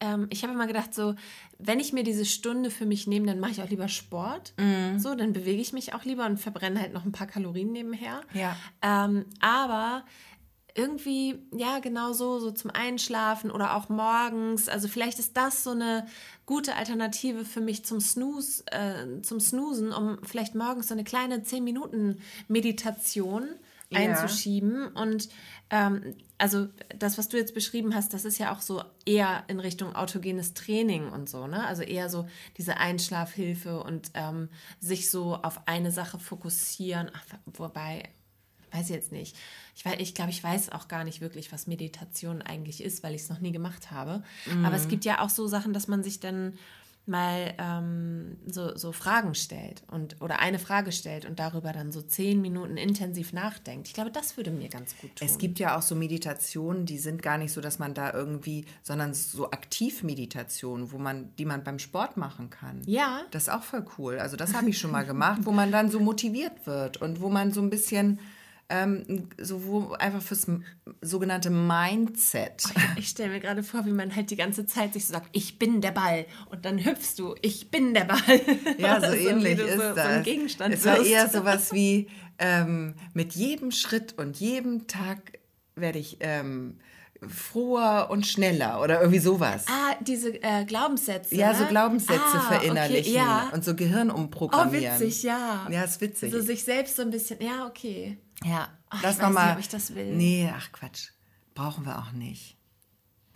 [0.00, 1.14] ähm, ich habe immer gedacht, so,
[1.58, 4.54] wenn ich mir diese Stunde für mich nehme, dann mache ich auch lieber Sport.
[4.58, 4.98] Mhm.
[4.98, 8.22] So, dann bewege ich mich auch lieber und verbrenne halt noch ein paar Kalorien nebenher.
[8.32, 8.56] Ja.
[8.82, 10.04] Ähm, aber
[10.74, 14.68] irgendwie, ja, genau so, so zum Einschlafen oder auch morgens.
[14.68, 16.06] Also vielleicht ist das so eine
[16.46, 21.42] gute Alternative für mich zum Snooze, äh, zum Snoosen, um vielleicht morgens so eine kleine
[21.42, 23.48] 10 Minuten Meditation
[23.92, 23.98] Ja.
[23.98, 24.86] einzuschieben.
[24.88, 25.28] Und
[25.70, 29.60] ähm, also das, was du jetzt beschrieben hast, das ist ja auch so eher in
[29.60, 31.66] Richtung autogenes Training und so, ne?
[31.66, 37.10] Also eher so diese Einschlafhilfe und ähm, sich so auf eine Sache fokussieren.
[37.12, 38.08] Ach, wobei,
[38.72, 39.36] weiß ich jetzt nicht.
[39.74, 43.22] Ich, ich glaube, ich weiß auch gar nicht wirklich, was Meditation eigentlich ist, weil ich
[43.22, 44.22] es noch nie gemacht habe.
[44.64, 46.56] Aber es gibt ja auch so Sachen, dass man sich dann
[47.06, 52.02] mal ähm, so, so Fragen stellt und oder eine Frage stellt und darüber dann so
[52.02, 53.88] zehn Minuten intensiv nachdenkt.
[53.88, 55.26] Ich glaube, das würde mir ganz gut tun.
[55.28, 58.64] Es gibt ja auch so Meditationen, die sind gar nicht so, dass man da irgendwie,
[58.82, 62.82] sondern so Aktivmeditationen, wo man, die man beim Sport machen kann.
[62.86, 63.22] Ja.
[63.30, 64.18] Das ist auch voll cool.
[64.18, 67.28] Also das habe ich schon mal gemacht, wo man dann so motiviert wird und wo
[67.28, 68.20] man so ein bisschen
[68.70, 70.46] ähm, so wo einfach fürs
[71.02, 72.62] sogenannte Mindset.
[72.96, 75.58] Ich stelle mir gerade vor, wie man halt die ganze Zeit sich so sagt, ich
[75.58, 76.26] bin der Ball.
[76.50, 78.40] Und dann hüpfst du, ich bin der Ball.
[78.78, 80.24] Ja, so Also, ähnlich ist so, das.
[80.24, 81.10] So es war wirst.
[81.10, 82.08] eher sowas wie
[82.38, 85.38] ähm, mit jedem Schritt und jedem Tag
[85.74, 86.78] werde ich ähm,
[87.26, 89.66] froher und schneller oder irgendwie sowas.
[89.68, 91.34] Ah, diese äh, Glaubenssätze.
[91.34, 91.58] Ja, ne?
[91.58, 93.50] so Glaubenssätze ah, verinnerlichen Okay, ja.
[93.52, 94.98] und so Gehirn Oh, umprogrammieren.
[95.00, 95.66] witzig, ja.
[95.70, 96.32] Ja, ist witzig.
[96.32, 98.16] So sich selbst so ein bisschen, ja, okay.
[98.44, 99.44] Ja, Ach, das ich weiß nochmal.
[99.46, 100.16] nicht, ob ich das will.
[100.16, 101.10] Nee, ach Quatsch.
[101.54, 102.56] Brauchen wir auch nicht.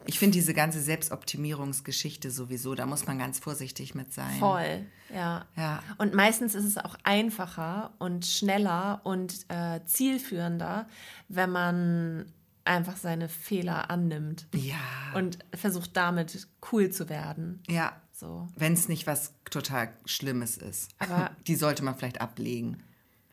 [0.06, 4.38] Ich finde diese ganze Selbstoptimierungsgeschichte sowieso, da muss man ganz vorsichtig mit sein.
[4.38, 4.84] Voll,
[5.14, 5.46] ja.
[5.56, 5.82] Ja.
[5.96, 10.86] Und meistens ist es auch einfacher und schneller und äh, zielführender,
[11.28, 12.26] wenn man
[12.66, 14.76] einfach seine Fehler annimmt Ja.
[15.14, 17.62] und versucht damit cool zu werden.
[17.68, 17.92] ja.
[18.16, 18.46] So.
[18.54, 20.92] Wenn es nicht was total Schlimmes ist.
[21.00, 22.80] Aber- die sollte man vielleicht ablegen.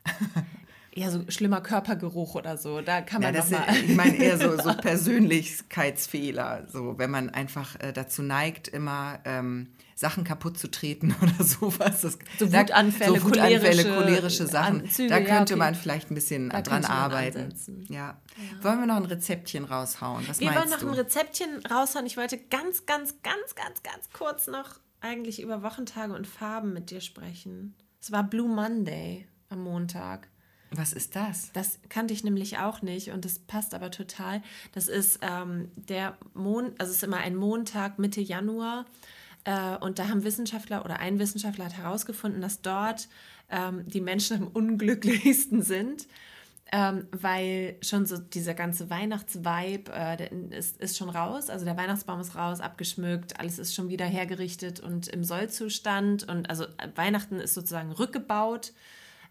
[0.94, 2.82] Ja, so schlimmer Körpergeruch oder so.
[2.82, 3.90] Da kann Ja, man das noch sind, mal.
[3.90, 4.74] ich meine eher so, so
[5.62, 11.44] Persönlichkeitsfehler, so wenn man einfach äh, dazu neigt, immer ähm, Sachen kaputt zu treten oder
[11.44, 12.02] sowas.
[12.02, 14.80] Das, So Wutanfälle, so Wutanfälle, cholerische cholerische Sachen.
[14.82, 15.58] Anzüge, da ja, könnte okay.
[15.58, 17.38] man vielleicht ein bisschen Da dran arbeiten.
[17.44, 17.86] ansetzen.
[17.88, 18.20] Ja.
[18.62, 20.26] Wollen wir noch ein Rezeptchen raushauen?
[20.28, 20.88] Was Wir wollen noch du?
[20.88, 22.06] ein Rezeptchen raushauen.
[22.06, 26.90] Ich wollte ganz, ganz, ganz, ganz, ganz kurz noch eigentlich über Wochentage und Farben mit
[26.90, 27.74] dir sprechen.
[28.00, 30.28] Es war Blue Monday am Montag.
[30.74, 31.50] Was ist das?
[31.52, 34.42] Das kannte ich nämlich auch nicht und das passt aber total.
[34.72, 38.86] Das ist ähm, der Mond, also es ist immer ein Montag Mitte Januar
[39.44, 43.08] äh, und da haben Wissenschaftler oder ein Wissenschaftler hat herausgefunden, dass dort
[43.50, 46.06] ähm, die Menschen am unglücklichsten sind.
[46.74, 51.50] Ähm, weil schon so dieser ganze Weihnachtsvibe äh, ist, ist schon raus.
[51.50, 56.26] Also der Weihnachtsbaum ist raus, abgeschmückt, alles ist schon wieder hergerichtet und im Sollzustand.
[56.26, 58.72] Und also äh, Weihnachten ist sozusagen rückgebaut.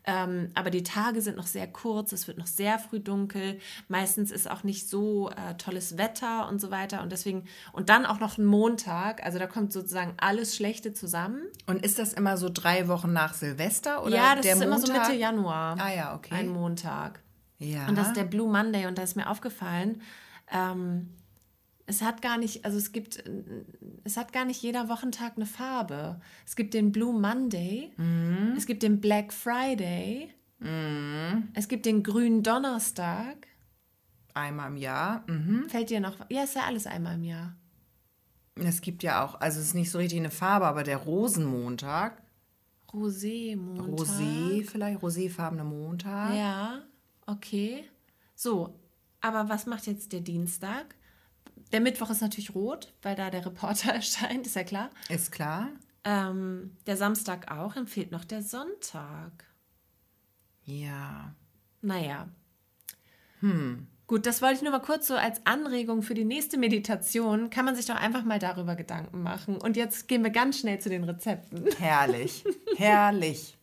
[0.03, 3.59] Ähm, aber die Tage sind noch sehr kurz, es wird noch sehr früh dunkel.
[3.87, 7.03] Meistens ist auch nicht so äh, tolles Wetter und so weiter.
[7.03, 11.43] Und deswegen, und dann auch noch ein Montag, also da kommt sozusagen alles Schlechte zusammen.
[11.67, 14.77] Und ist das immer so drei Wochen nach Silvester oder ja, das der ist immer
[14.77, 15.05] Montag?
[15.05, 15.77] so Mitte Januar.
[15.79, 16.33] Ah ja, okay.
[16.33, 17.21] Ein Montag.
[17.59, 17.87] Ja.
[17.87, 20.01] Und das ist der Blue Monday und da ist mir aufgefallen,
[20.51, 21.11] ähm,
[21.85, 23.43] es hat gar nicht, also es gibt, äh,
[24.03, 26.19] es hat gar nicht jeder Wochentag eine Farbe.
[26.45, 28.53] Es gibt den Blue Monday, Mhm.
[28.57, 30.29] es gibt den Black Friday,
[31.53, 33.47] es gibt den grünen Donnerstag.
[34.35, 35.23] Einmal im Jahr.
[35.27, 35.67] Mhm.
[35.69, 37.55] Fällt dir noch, ja, ist ja alles einmal im Jahr.
[38.55, 42.21] Es gibt ja auch, also es ist nicht so richtig eine Farbe, aber der Rosenmontag.
[42.93, 43.87] Rosé-Montag.
[43.87, 46.35] Rosé, vielleicht roséfarbene Montag.
[46.35, 46.81] Ja,
[47.25, 47.85] okay.
[48.35, 48.77] So,
[49.21, 50.95] aber was macht jetzt der Dienstag?
[51.71, 54.89] Der Mittwoch ist natürlich rot, weil da der Reporter erscheint, ist ja klar.
[55.09, 55.69] Ist klar.
[56.03, 59.45] Ähm, der Samstag auch, dann fehlt noch der Sonntag.
[60.63, 61.33] Ja.
[61.81, 62.27] Naja.
[63.39, 63.87] Hm.
[64.07, 67.49] Gut, das wollte ich nur mal kurz so als Anregung für die nächste Meditation.
[67.49, 69.55] Kann man sich doch einfach mal darüber Gedanken machen.
[69.55, 71.65] Und jetzt gehen wir ganz schnell zu den Rezepten.
[71.79, 72.43] Herrlich,
[72.75, 73.57] herrlich.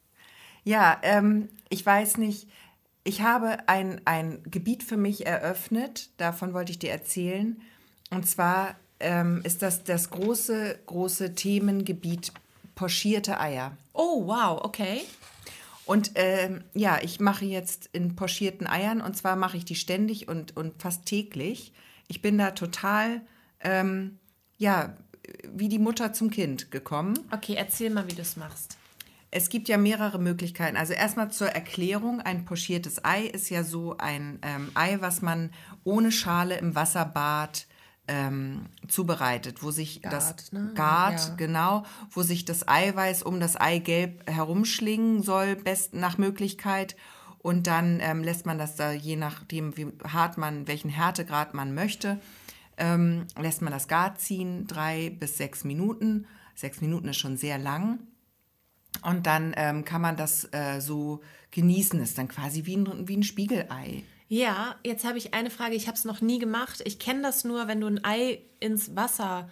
[0.64, 2.48] Ja, ähm, ich weiß nicht,
[3.04, 7.60] ich habe ein, ein Gebiet für mich eröffnet, davon wollte ich dir erzählen.
[8.10, 12.32] Und zwar ähm, ist das das große, große Themengebiet
[12.74, 13.76] pochierte Eier.
[13.92, 15.02] Oh, wow, okay.
[15.84, 20.28] Und ähm, ja, ich mache jetzt in pochierten Eiern und zwar mache ich die ständig
[20.28, 21.72] und, und fast täglich.
[22.08, 23.22] Ich bin da total,
[23.60, 24.18] ähm,
[24.58, 24.94] ja,
[25.50, 27.18] wie die Mutter zum Kind gekommen.
[27.30, 28.76] Okay, erzähl mal, wie du es machst.
[29.30, 30.76] Es gibt ja mehrere Möglichkeiten.
[30.76, 35.50] Also erstmal zur Erklärung, ein pochiertes Ei ist ja so ein ähm, Ei, was man
[35.84, 37.66] ohne Schale im Wasserbad
[38.08, 40.72] ähm, zubereitet, wo sich Gart, das ne?
[40.74, 41.34] Gart, Ja.
[41.36, 46.96] genau, wo sich das Eiweiß um das Eigelb herumschlingen soll, best nach Möglichkeit.
[47.38, 51.72] Und dann ähm, lässt man das da, je nachdem, wie hart man, welchen Härtegrad man
[51.74, 52.20] möchte,
[52.76, 56.26] ähm, lässt man das Gart ziehen, drei bis sechs Minuten.
[56.54, 58.00] Sechs Minuten ist schon sehr lang.
[59.02, 61.20] Und dann ähm, kann man das äh, so
[61.52, 62.00] genießen.
[62.00, 64.02] Ist dann quasi wie ein, wie ein Spiegelei.
[64.28, 65.74] Ja, jetzt habe ich eine Frage.
[65.74, 66.82] Ich habe es noch nie gemacht.
[66.84, 69.48] Ich kenne das nur, wenn du ein Ei ins Wasser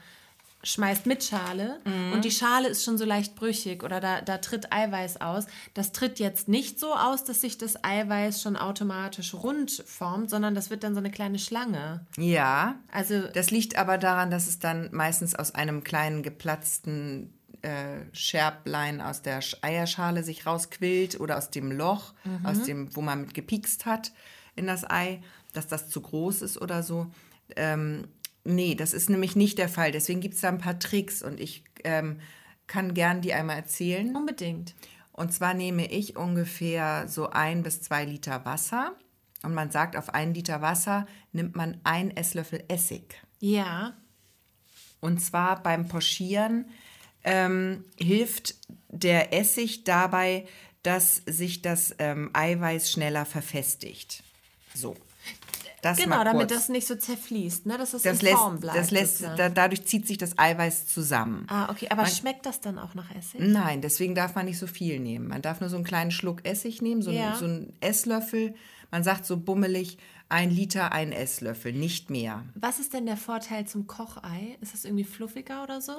[0.62, 1.78] schmeißt mit Schale
[2.12, 5.46] und die Schale ist schon so leicht brüchig oder da, da tritt Eiweiß aus.
[5.74, 10.56] Das tritt jetzt nicht so aus, dass sich das Eiweiß schon automatisch rund formt, sondern
[10.56, 12.04] das wird dann so eine kleine Schlange.
[12.18, 18.00] Ja, Also das liegt aber daran, dass es dann meistens aus einem kleinen geplatzten äh,
[18.12, 22.12] Scherblein aus der Sch- Eierschale sich rausquillt oder aus dem Loch,
[22.42, 24.10] aus dem, wo man mit gepikst hat
[24.56, 25.20] in das Ei,
[25.52, 27.06] dass das zu groß ist oder so.
[27.54, 28.08] Ähm,
[28.44, 29.92] nee, das ist nämlich nicht der Fall.
[29.92, 32.20] Deswegen gibt es da ein paar Tricks und ich ähm,
[32.66, 34.14] kann gern die einmal erzählen.
[34.16, 34.74] unbedingt.
[35.12, 38.94] Und zwar nehme ich ungefähr so ein bis zwei Liter Wasser.
[39.42, 43.14] Und man sagt, auf einen Liter Wasser nimmt man ein Esslöffel Essig.
[43.38, 43.94] Ja,
[45.00, 46.66] Und zwar beim Pochieren
[47.22, 48.56] ähm, hilft
[48.88, 50.46] der Essig dabei,
[50.82, 54.22] dass sich das ähm, Eiweiß schneller verfestigt.
[54.76, 54.94] So.
[55.82, 57.78] Das genau, damit das nicht so zerfließt, ne?
[57.78, 58.76] dass es das in lässt, Form bleibt.
[58.78, 61.46] das lässt, da, dadurch zieht sich das Eiweiß zusammen.
[61.48, 63.40] ah, okay, aber schmeckt das dann auch nach Essig?
[63.40, 65.28] Nein, deswegen darf man nicht so viel nehmen.
[65.28, 67.30] Man darf nur so einen kleinen Schluck Essig nehmen, so, Ja.
[67.30, 68.54] einen, so einen Esslöffel.
[68.90, 69.98] Man sagt so bummelig,
[70.28, 72.44] ein Liter, ein Esslöffel, nicht mehr.
[72.54, 74.56] Was ist denn der Vorteil zum Kochei?
[74.60, 75.94] Ist das irgendwie fluffiger oder so?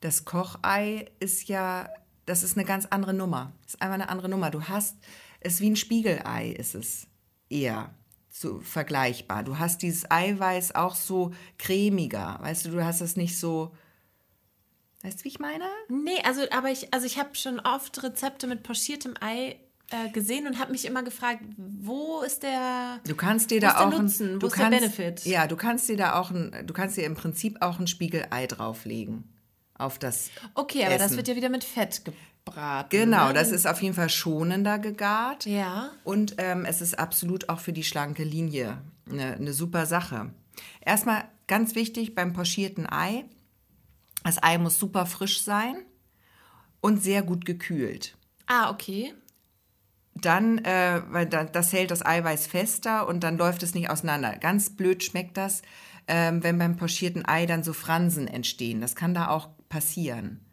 [0.00, 1.88] Das Kochei ist ja,
[2.24, 3.52] das ist eine ganz andere Nummer.
[3.64, 4.50] Das ist einfach eine andere Nummer.
[4.50, 4.96] Du hast
[5.40, 7.08] es wie ein Spiegelei, ist es
[7.52, 7.94] eher
[8.30, 9.42] so vergleichbar.
[9.44, 12.38] Du hast dieses Eiweiß auch so cremiger.
[12.40, 13.74] Weißt du, du hast es nicht so.
[15.02, 15.64] Weißt du, wie ich meine?
[15.88, 19.56] Nee, also aber ich, also ich habe schon oft Rezepte mit pochiertem Ei
[19.90, 23.92] äh, gesehen und habe mich immer gefragt, wo ist der Du kannst dir da auch
[23.92, 24.36] ein- Nutzen?
[24.36, 25.24] Wo du kannst, Benefit?
[25.26, 28.46] Ja, du kannst dir da auch ein, du kannst dir im Prinzip auch ein Spiegelei
[28.46, 29.24] drauflegen
[29.74, 30.30] auf das.
[30.54, 31.16] Okay, aber das Essen.
[31.16, 32.02] wird ja wieder mit Fett
[32.44, 32.88] gebraten.
[32.90, 33.34] Genau, ne?
[33.34, 35.46] das ist auf jeden Fall schonender gegart.
[35.46, 35.90] Ja.
[36.04, 38.78] Und ähm, es ist absolut auch für die schlanke Linie
[39.10, 40.30] eine, eine super Sache.
[40.80, 43.24] Erstmal ganz wichtig beim pochierten Ei:
[44.24, 45.76] Das Ei muss super frisch sein
[46.80, 48.16] und sehr gut gekühlt.
[48.46, 49.14] Ah, okay.
[50.14, 54.36] Dann, äh, weil da, das hält das Eiweiß fester und dann läuft es nicht auseinander.
[54.36, 55.62] Ganz blöd schmeckt das,
[56.06, 58.80] ähm, wenn beim pochierten Ei dann so Fransen entstehen.
[58.80, 60.44] Das kann da auch passieren.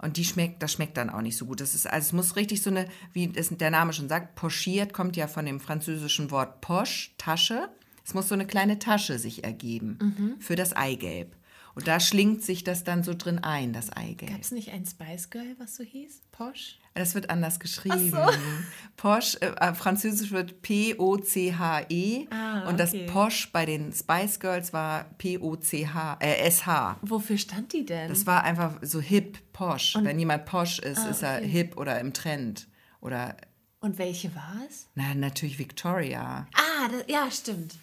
[0.00, 1.60] Und die schmeckt, das schmeckt dann auch nicht so gut.
[1.60, 4.92] Das ist, also es muss richtig so eine, wie es der Name schon sagt, pochiert
[4.92, 7.68] kommt ja von dem französischen Wort poche, Tasche.
[8.04, 11.36] Es muss so eine kleine Tasche sich ergeben für das Eigelb.
[11.74, 14.32] Und da schlingt sich das dann so drin ein, das Eigelb.
[14.32, 16.22] Gab es nicht ein Spice Girl, was so hieß?
[16.32, 16.78] Posh?
[16.98, 18.12] Das wird anders geschrieben.
[18.96, 22.26] Posh, äh, äh, französisch wird P-O-C-H-E.
[22.30, 23.06] Ah, und das okay.
[23.06, 26.96] Posh bei den Spice Girls war P-O-C-H, äh, S-H.
[27.02, 28.08] Wofür stand die denn?
[28.08, 29.96] Das war einfach so hip, Posh.
[30.00, 32.66] Wenn jemand Posh ist, ist er hip oder im Trend.
[33.00, 33.36] Oder,
[33.80, 34.88] und welche war es?
[34.96, 36.48] na, natürlich Victoria.
[36.54, 37.76] Ah, das, ja, stimmt.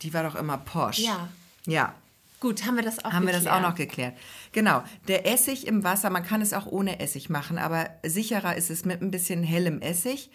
[0.00, 1.00] Die war doch immer Posh.
[1.00, 1.28] Ja.
[1.66, 1.94] Ja.
[2.42, 3.62] Gut, haben wir das auch haben wir das auch geklärt.
[3.62, 4.16] noch geklärt.
[4.50, 8.68] Genau, der Essig im Wasser, man kann es auch ohne Essig machen, aber sicherer ist
[8.68, 10.28] es mit ein bisschen hellem Essig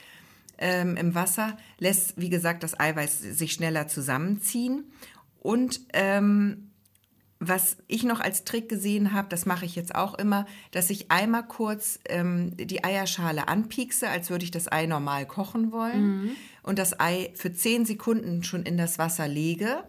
[0.57, 1.57] ähm, im Wasser.
[1.79, 4.85] Lässt, wie gesagt, das Eiweiß sich schneller zusammenziehen.
[5.41, 6.66] Und ähm,
[7.39, 11.11] was ich noch als Trick gesehen habe, das mache ich jetzt auch immer, dass ich
[11.11, 16.35] einmal kurz ähm, die Eierschale anpiekse, als würde ich das Ei normal kochen wollen.
[16.63, 19.83] Und das Ei für 10 Sekunden schon in das Wasser lege,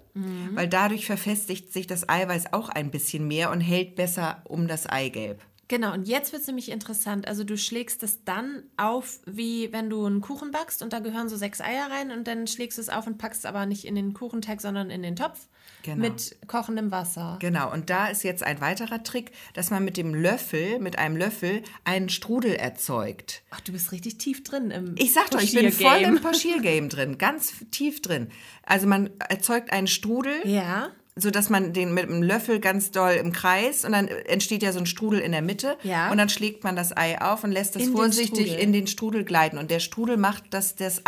[0.55, 4.87] weil dadurch verfestigt sich das Eiweiß auch ein bisschen mehr und hält besser um das
[4.87, 5.43] Eigelb.
[5.69, 7.29] Genau, und jetzt wird es nämlich interessant.
[7.29, 11.29] Also du schlägst es dann auf, wie wenn du einen Kuchen backst und da gehören
[11.29, 13.85] so sechs Eier rein und dann schlägst du es auf und packst es aber nicht
[13.85, 15.47] in den Kuchenteig, sondern in den Topf
[15.83, 15.97] Genau.
[16.09, 17.37] mit kochendem Wasser.
[17.41, 21.17] Genau, und da ist jetzt ein weiterer Trick, dass man mit dem Löffel, mit einem
[21.17, 23.43] Löffel, einen Strudel erzeugt.
[23.51, 26.89] Ach, du bist richtig tief drin im Ich sag doch, ich bin voll im Pochiergame
[26.89, 28.29] drin, ganz tief drin.
[28.65, 33.13] Also man erzeugt einen Strudel, Ja, so dass man den mit einem Löffel ganz doll
[33.13, 36.13] im Kreis und dann entsteht ja so ein Strudel in der Mitte Ja.
[36.13, 38.63] und dann schlägt man das Ei auf und lässt es In den vorsichtig Strudel.
[38.63, 41.05] in den Strudel gleiten und der Strudel macht, dass das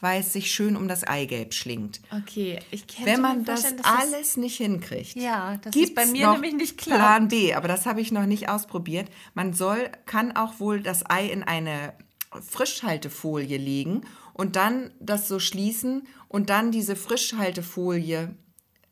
[0.00, 2.00] Eiweiß sich schön um das Eigelb schlingt.
[2.10, 2.60] okay.
[2.70, 6.34] Ich könnte Wenn man das alles nicht hinkriegt, Ja, das ist gibt's bei mir noch
[6.34, 6.98] nämlich nicht klar.
[6.98, 9.08] Plan B, aber das habe ich noch nicht ausprobiert.
[9.34, 11.94] Man soll, kann auch wohl das Ei in eine
[12.40, 18.34] Frischhaltefolie legen und dann das so schließen und dann diese Frischhaltefolie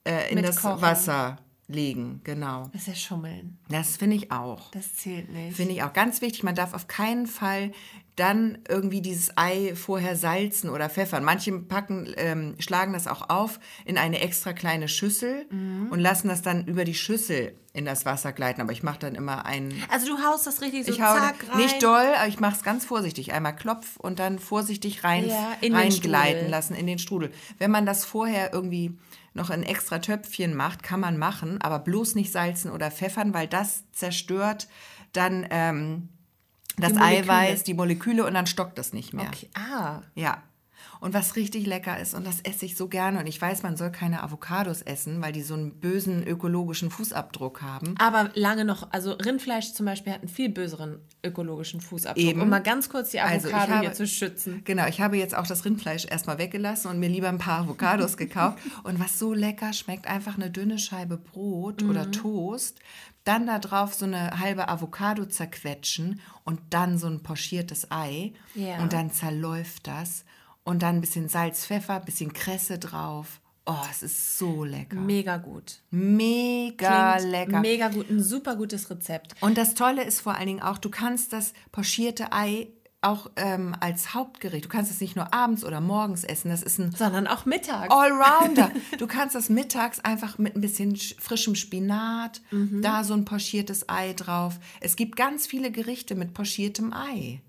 [0.05, 0.83] äh, in Mit das Kochen.
[0.83, 1.39] Wasser
[1.69, 2.21] legen.
[2.25, 2.69] Genau.
[2.73, 3.59] Das ist ja Schummeln.
[3.69, 4.71] Das finde ich auch.
[4.73, 5.57] Das zählt nicht.
[5.57, 6.43] Finde ich auch ganz wichtig.
[6.43, 7.73] Man darf auf keinen Fall
[8.17, 11.25] dann irgendwie dieses Ei vorher salzen oder pfeffern.
[11.25, 15.89] Manche packen, ähm, schlagen das auch auf in eine extra kleine Schüssel Mhm.
[15.91, 18.61] und lassen das dann über die Schüssel in das Wasser gleiten.
[18.61, 19.73] Aber ich mache dann immer einen.
[19.91, 21.57] Also du haust das richtig so Ich hau zack rein.
[21.63, 23.33] nicht doll, aber ich mache es ganz vorsichtig.
[23.33, 27.31] Einmal klopf und dann vorsichtig rein, Ja, reingleiten lassen in den Strudel.
[27.59, 28.99] Wenn man das vorher irgendwie
[29.33, 33.49] noch in extra Töpfchen macht, kann man machen, aber bloß nicht salzen oder pfeffern, weil
[33.49, 34.69] das zerstört
[35.15, 36.11] dann ähm,
[36.79, 36.97] das.
[36.97, 39.27] Eiweiß, die Moleküle und dann stockt das nicht mehr.
[39.27, 39.49] Okay.
[39.55, 40.43] Ah, Ja.
[40.99, 43.77] Und was richtig lecker ist, und das esse ich so gerne, und ich weiß, man
[43.77, 47.95] soll keine Avocados essen, weil die so einen bösen ökologischen Fußabdruck haben.
[47.99, 52.41] aber lange noch, also Rindfleisch zum Beispiel hat einen viel böseren ökologischen Fußabdruck, Eben.
[52.41, 54.63] um mal ganz kurz die Also Avocado habe- hier zu schützen.
[54.65, 58.17] Genau, ich habe jetzt auch das Rindfleisch erstmal weggelassen und mir lieber ein paar Avocados
[58.17, 58.59] gekauft.
[58.85, 62.13] Und was so lecker schmeckt, einfach eine dünne Scheibe Brot oder Mhm.
[62.13, 62.79] Toast,
[63.25, 68.33] dann da drauf so eine halbe Avocado zerquetschen und dann so ein pochiertes Ei.
[68.55, 68.83] Ja.
[68.83, 70.25] Und dann zerläuft das.
[70.65, 73.41] Und dann ein bisschen Salz, Pfeffer, ein bisschen Kresse drauf.
[73.65, 74.97] Oh, es ist so lecker.
[74.97, 75.81] Mega gut.
[75.91, 77.61] Mega Klingt lecker.
[77.61, 79.41] Mega gut, ein super gutes Rezept.
[79.41, 82.69] Und das Tolle ist vor allen Dingen auch, du kannst das pochierte Ei
[83.03, 86.79] auch ähm, als Hauptgericht, du kannst es nicht nur abends oder morgens essen, das ist
[86.79, 87.93] ein Sondern auch mittags.
[87.93, 88.71] Allrounder.
[88.99, 92.81] Du kannst das mittags einfach mit ein bisschen sch- frischem Spinat, Mhm.
[92.83, 94.59] da so ein pochiertes Ei drauf.
[94.81, 97.41] Es gibt ganz viele Gerichte mit pochiertem Ei.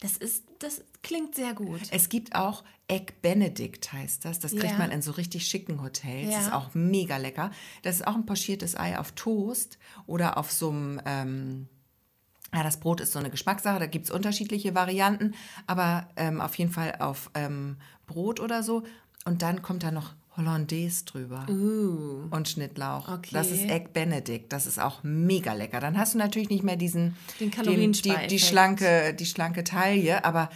[0.00, 1.80] Das ist, das klingt sehr gut.
[1.90, 4.38] Es gibt auch Egg Benedict heißt das.
[4.38, 4.78] Das kriegt Ja.
[4.78, 6.30] man in so richtig schicken Hotels.
[6.30, 6.36] Ja.
[6.38, 7.50] Das ist auch mega lecker.
[7.82, 11.68] Das ist auch ein pochiertes Ei auf Toast oder auf so einem, ähm,
[12.54, 15.34] ja, das Brot ist so eine Geschmackssache, da gibt es unterschiedliche Varianten,
[15.66, 17.76] aber ähm, auf jeden Fall auf ähm,
[18.06, 18.84] Brot oder so.
[19.24, 21.46] Und dann kommt da noch Hollandaise drüber.
[21.48, 23.08] Und Schnittlauch.
[23.08, 23.14] Uh.
[23.14, 23.30] Okay.
[23.32, 24.52] Das ist Egg Benedict.
[24.52, 25.80] Das ist auch mega lecker.
[25.80, 28.30] Dann hast du natürlich nicht mehr diesen Den die, Kalorienspareffekt.
[28.30, 30.48] die, schlanke, die schlanke Taille, aber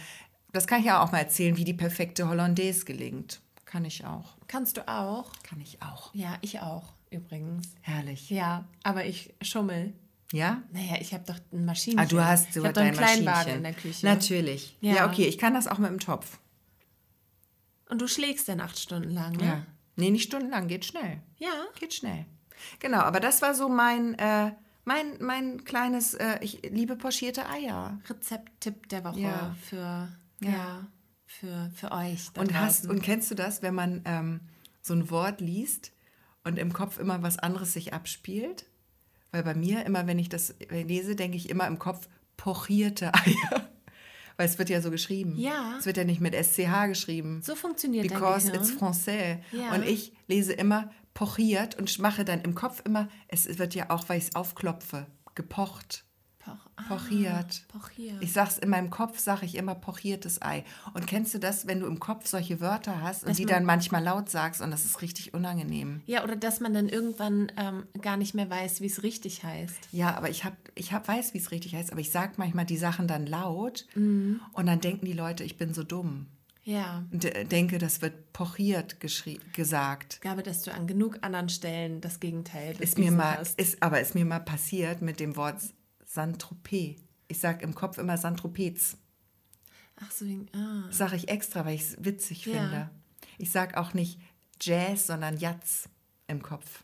[0.51, 3.41] das kann ich ja auch mal erzählen, wie die perfekte Hollandaise gelingt.
[3.65, 4.37] Kann ich auch.
[4.47, 5.31] Kannst du auch?
[5.43, 6.13] Kann ich auch.
[6.13, 7.67] Ja, ich auch, übrigens.
[7.81, 8.29] Herrlich.
[8.29, 9.93] Ja, aber ich schummel.
[10.33, 10.63] Ja?
[10.71, 11.99] Naja, ich habe doch ein Maschinchen.
[11.99, 13.57] Ah, du hast ich habe doch einen dein Maschinchen.
[13.57, 14.03] in der Küche.
[14.03, 14.75] Natürlich.
[14.81, 14.93] Ja.
[14.95, 15.07] Ja.
[15.07, 16.39] okay, ich kann das auch mit dem Topf.
[17.87, 19.45] Und du schlägst dann acht Stunden lang, ne?
[19.45, 19.65] Ja.
[19.95, 21.21] Nee, nicht stundenlang, geht schnell.
[21.37, 21.51] Ja.
[21.79, 22.25] Geht schnell.
[22.79, 24.53] Genau, aber das war so mein, äh,
[24.85, 27.99] mein, mein kleines, äh, ich liebe pochierte Eier.
[28.09, 29.55] Rezepttipp der Woche Ja.
[29.69, 30.07] für,
[30.41, 30.87] ja.
[31.27, 32.31] für, für euch.
[32.35, 34.39] Und, hast, und kennst du das, wenn man ähm,
[34.81, 35.91] so ein Wort liest
[36.43, 38.65] und im Kopf immer was anderes sich abspielt?
[39.33, 42.07] Weil bei mir immer, wenn ich das lese, denke ich immer im Kopf
[42.37, 43.67] pochierte Eier.
[44.37, 45.35] Weil es wird ja so geschrieben.
[45.37, 45.75] Ja.
[45.79, 47.41] Es wird ja nicht mit SCH geschrieben.
[47.43, 48.63] So funktioniert dein Because Gehirn.
[48.63, 49.39] it's français.
[49.51, 49.73] Ja.
[49.73, 54.07] Und ich lese immer pochiert und mache dann im Kopf immer, es wird ja auch,
[54.07, 56.05] weil ich es aufklopfe, gepocht.
[56.45, 57.65] Poch, ah, Pochiert.
[57.69, 58.21] Pochiert.
[58.21, 60.65] Ich sag's in meinem Kopf, sage ich immer pochiertes Ei.
[60.93, 63.53] Und kennst du das, wenn du im Kopf solche Wörter hast und Dass die man-
[63.53, 66.01] dann manchmal laut sagst und das ist richtig unangenehm?
[66.05, 69.89] ja, oder dass man dann irgendwann ähm, gar nicht mehr weiß, wie es richtig heißt.
[69.93, 72.65] Ja, aber ich hab, ich hab, weiß, wie es richtig heißt, aber ich sag manchmal
[72.65, 74.41] die Sachen dann laut Mhm.
[74.51, 76.27] und dann denken die Leute, ich bin so dumm.
[76.65, 77.03] Ja.
[77.11, 78.97] Und äh, denke, das wird pochiert
[79.53, 80.13] gesagt.
[80.15, 83.59] Ich glaube, dass du an genug anderen Stellen das Gegenteil Ist mir mal, hast.
[83.59, 85.57] ist, aber ist mir mal passiert mit dem Wort
[86.13, 86.99] Saint-Tropez.
[87.27, 88.97] Ich sag im Kopf immer Saint-Tropez.
[89.99, 90.83] Ach so, wegen- ah.
[90.91, 92.53] Sage ich extra, weil ich es witzig Ja.
[92.53, 92.89] finde.
[93.37, 94.19] Ich sag auch nicht
[94.61, 95.89] Jazz, sondern Jazz
[96.27, 96.83] im Kopf.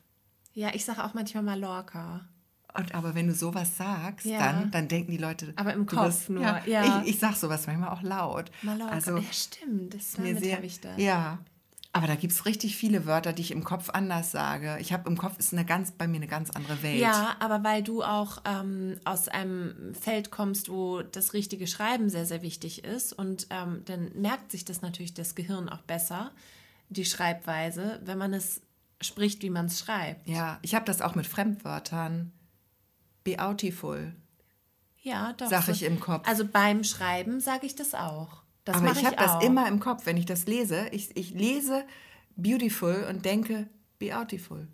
[0.53, 2.27] Ja, ich sage auch manchmal Mallorca.
[2.73, 4.39] Und aber wenn du sowas sagst, Ja.
[4.39, 5.53] dann, dann denken die Leute.
[5.55, 7.01] Aber im Kopf bist- nur, Ja, ja.
[7.03, 8.51] Ich, ich sag sowas manchmal auch laut.
[8.61, 8.93] Mallorca.
[8.93, 9.93] Also ja, stimmt.
[9.93, 10.63] Das mir damit sehr.
[10.63, 10.97] ich das.
[10.99, 11.39] Ja.
[11.91, 14.77] Aber da gibt es richtig viele Wörter, die ich im Kopf anders sage.
[14.79, 16.99] Ich habe im Kopf ist eine ganz bei mir eine ganz andere Welt.
[16.99, 22.27] Ja, aber weil du auch ähm, aus einem Feld kommst, wo das richtige Schreiben sehr,
[22.27, 26.31] sehr wichtig ist und ähm, dann merkt sich das natürlich das Gehirn auch besser,
[26.89, 28.61] die Schreibweise, wenn man es
[29.01, 30.27] spricht, wie man es schreibt.
[30.27, 32.31] Ja, ich habe das auch mit Fremdwörtern.
[33.23, 34.13] Beautiful.
[35.01, 35.47] Ja, doch.
[35.49, 36.27] Sag ich im Kopf.
[36.27, 38.43] Also beim Schreiben sage ich das auch.
[38.65, 40.87] Das Aber mache ich habe das immer im Kopf, wenn ich das lese.
[40.91, 41.85] Ich, ich lese
[42.35, 44.67] beautiful und denke beautiful.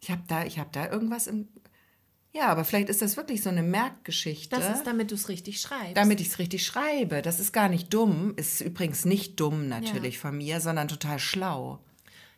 [0.00, 1.48] Ich habe da, ich hab da irgendwas im.
[2.34, 4.56] Ja, aber vielleicht ist das wirklich so eine Merkgeschichte.
[4.56, 5.96] Das ist, damit du es richtig schreibst.
[5.98, 7.20] damit ich es richtig schreibe.
[7.20, 8.32] Das ist gar nicht dumm.
[8.36, 10.20] Ist übrigens nicht dumm natürlich Ja.
[10.22, 11.84] von mir, sondern total schlau.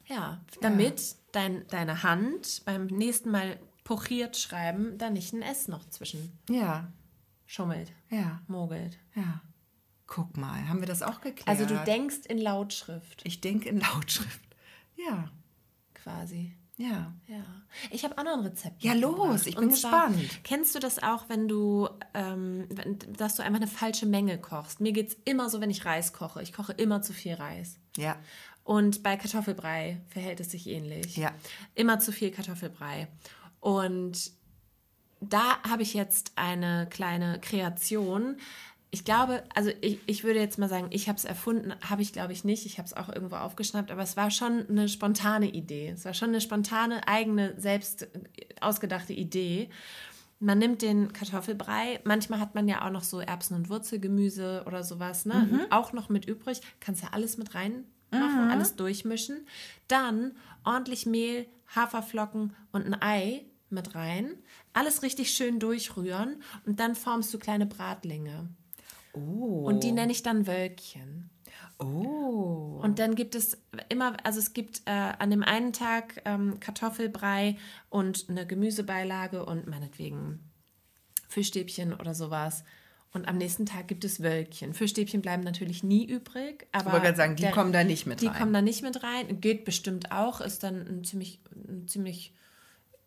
[0.07, 5.85] Ja, damit Dein, deine Hand beim nächsten Mal pochiert schreiben, da nicht ein S noch
[5.89, 6.93] zwischen Ja,
[7.47, 8.99] schummelt, ja, mogelt.
[9.17, 9.41] ja.
[10.07, 11.49] Guck mal, haben wir das auch geklärt?
[11.49, 14.41] Also du denkst in Lautschrift Ich denke in Lautschrift.
[14.97, 15.31] Ja,
[15.95, 16.55] quasi.
[16.77, 17.13] ja.
[17.27, 17.45] Ja.
[17.91, 18.83] Ich habe auch noch ein Rezept.
[18.83, 19.47] Ja, los, mitgebracht.
[19.47, 20.45] ich bin Und zwar, gespannt.
[20.45, 22.69] Kennst du das auch, wenn du, ähm,
[23.17, 24.81] dass du einfach eine falsche Menge kochst?
[24.81, 26.43] Mir geht es immer so, wenn ich Reis koche.
[26.43, 27.79] Ich koche immer zu viel Reis.
[27.97, 28.17] Ja,
[28.63, 31.17] Und bei Kartoffelbrei verhält es sich ähnlich.
[31.17, 31.33] Ja.
[31.75, 33.09] Immer zu viel Kartoffelbrei.
[33.61, 34.33] Und
[35.21, 38.37] da habe ich jetzt eine kleine Kreation.
[38.95, 42.13] Ich glaube, also ich, ich würde jetzt mal sagen, ich habe es erfunden, habe ich
[42.13, 42.65] glaube ich nicht.
[42.65, 45.89] Ich habe es auch irgendwo aufgeschnappt, aber es war schon eine spontane Idee.
[45.89, 48.07] Es war schon eine spontane, eigene, selbst
[48.61, 49.69] ausgedachte Idee.
[50.39, 54.85] Man nimmt den Kartoffelbrei, manchmal hat man ja auch noch so Erbsen- und Wurzelgemüse oder
[54.85, 55.49] sowas, ne?
[55.71, 56.61] Auch noch mit übrig.
[56.79, 57.83] Kannst ja alles mit rein
[58.13, 59.45] machen, alles durchmischen.
[59.89, 64.37] Dann ordentlich Mehl, Haferflocken und ein Ei mit rein.
[64.73, 68.51] Alles richtig schön durchrühren und dann formst du kleine Bratlinge.
[69.15, 69.65] Oh.
[69.67, 71.31] Und die nenne ich dann Wölkchen.
[71.79, 72.81] Oh.
[72.83, 73.59] Und dann gibt es
[73.89, 77.57] immer, also es gibt äh, an dem einen Tag ähm, Kartoffelbrei
[77.91, 80.41] und eine Gemüsebeilage und meinetwegen
[81.29, 82.65] Fischstäbchen oder sowas.
[83.13, 84.75] Und am nächsten Tag gibt es Wölkchen.
[84.75, 88.07] Fischstäbchen bleiben natürlich nie übrig, aber Ich wollte gerade sagen, die der- kommen da nicht
[88.07, 88.37] mit die rein.
[88.39, 89.41] kommen da nicht mit rein.
[89.41, 92.35] Geht bestimmt auch, ist dann ein ziemlich, eine ziemlich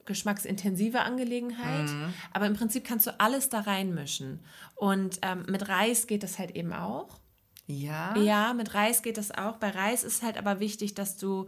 [0.08, 1.90] geschmacksintensive Angelegenheit.
[1.90, 2.14] Mhm.
[2.34, 4.40] Aber im Prinzip kannst du alles da reinmischen.
[4.74, 7.20] Und ähm, mit Reis geht das halt eben auch.
[7.68, 8.18] ja.
[8.18, 9.58] Ja, mit Reis geht das auch.
[9.58, 11.46] Bei Reis ist halt aber wichtig, dass du,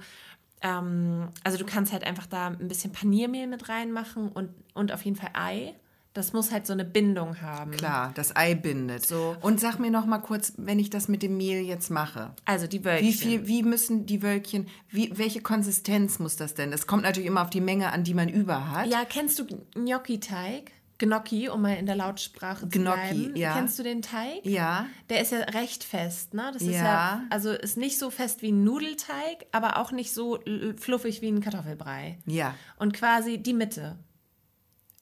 [0.62, 5.04] ähm, also du kannst halt einfach da ein bisschen Paniermehl mit reinmachen und, und auf
[5.04, 5.74] jeden Fall Ei.
[6.20, 7.72] Das muss halt so eine Bindung haben.
[7.72, 9.06] Klar, das Ei bindet.
[9.06, 9.38] So.
[9.40, 12.32] Und sag mir noch mal kurz, wenn ich das mit dem Mehl jetzt mache.
[12.44, 13.08] Also die Wölkchen.
[13.08, 16.72] Wie viel, wie müssen die Wölkchen, wie, welche Konsistenz muss das denn?
[16.72, 18.88] Das kommt natürlich immer auf die Menge an, die man über hat.
[18.88, 19.46] Ja, kennst du
[19.76, 20.72] Gnocchi-Teig?
[20.98, 23.36] Gnocchi, um mal in der Lautsprache zu Gnocchi, bleiben.
[23.38, 23.54] ja.
[23.54, 24.46] Kennst du den Teig?
[24.46, 24.88] Ja.
[25.10, 26.50] Der ist ja recht fest, ne?
[26.52, 26.84] Das ist Ja.
[26.84, 30.40] ja, also ist nicht so fest wie ein Nudelteig, aber auch nicht so
[30.76, 32.18] fluffig wie ein Kartoffelbrei.
[32.26, 32.54] Ja.
[32.78, 33.96] Und quasi die Mitte.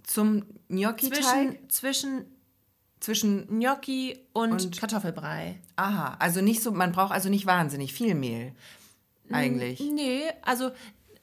[0.08, 2.26] Zum Gnocchi-Teig Zwischen, zwischen
[3.00, 5.60] zwischen, Gnocchi und, Und- Kartoffelbrei.
[5.76, 8.54] aha, also nicht so, man braucht also nicht wahnsinnig viel Mehl.
[9.32, 9.80] Eigentlich.
[9.80, 10.72] Nee, also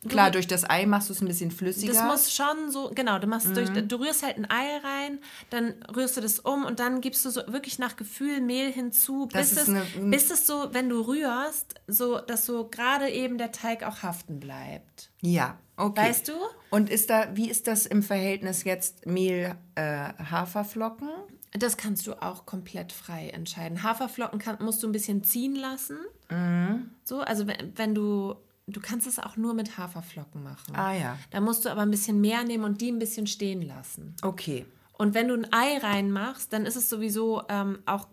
[0.06, 1.94] Klar, durch das Ei machst du es ein bisschen flüssiger.
[1.94, 3.88] das muss schon so, genau, du machst durch, Mhm.
[3.88, 5.18] du rührst halt ein Ei rein,
[5.48, 9.26] dann rührst du das um und dann gibst du so wirklich nach Gefühl Mehl hinzu,
[9.32, 13.38] bis ist es, eine- bis es so, wenn du rührst, so, dass so gerade eben
[13.38, 15.10] der Teig auch haften bleibt.
[15.24, 16.08] Ja, okay.
[16.08, 16.32] Weißt du?
[16.70, 21.08] Und ist da, wie ist das im Verhältnis jetzt Mehl, äh, Haferflocken?
[21.52, 23.82] Das kannst du auch komplett frei entscheiden.
[23.84, 25.98] Haferflocken kann, musst du ein bisschen ziehen lassen.
[26.30, 26.90] Mhm.
[27.04, 28.34] So, also wenn, wenn du,
[28.66, 30.74] du kannst es auch nur mit Haferflocken machen.
[30.74, 33.62] Ah ja, Da musst du aber ein bisschen mehr nehmen und die ein bisschen stehen
[33.62, 34.16] lassen.
[34.22, 34.66] okay.
[34.96, 38.06] Und wenn du ein Ei reinmachst, dann ist es sowieso ähm, auch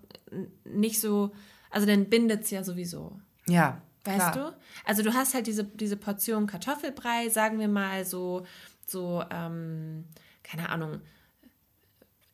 [0.65, 1.31] nicht so,
[1.69, 3.19] also dann bindet es ja sowieso.
[3.47, 4.51] Ja, Weißt klar.
[4.51, 4.57] du?
[4.85, 8.45] Also du hast halt diese, diese Portion Kartoffelbrei, sagen wir mal so,
[8.87, 10.05] so ähm,
[10.43, 11.01] keine Ahnung,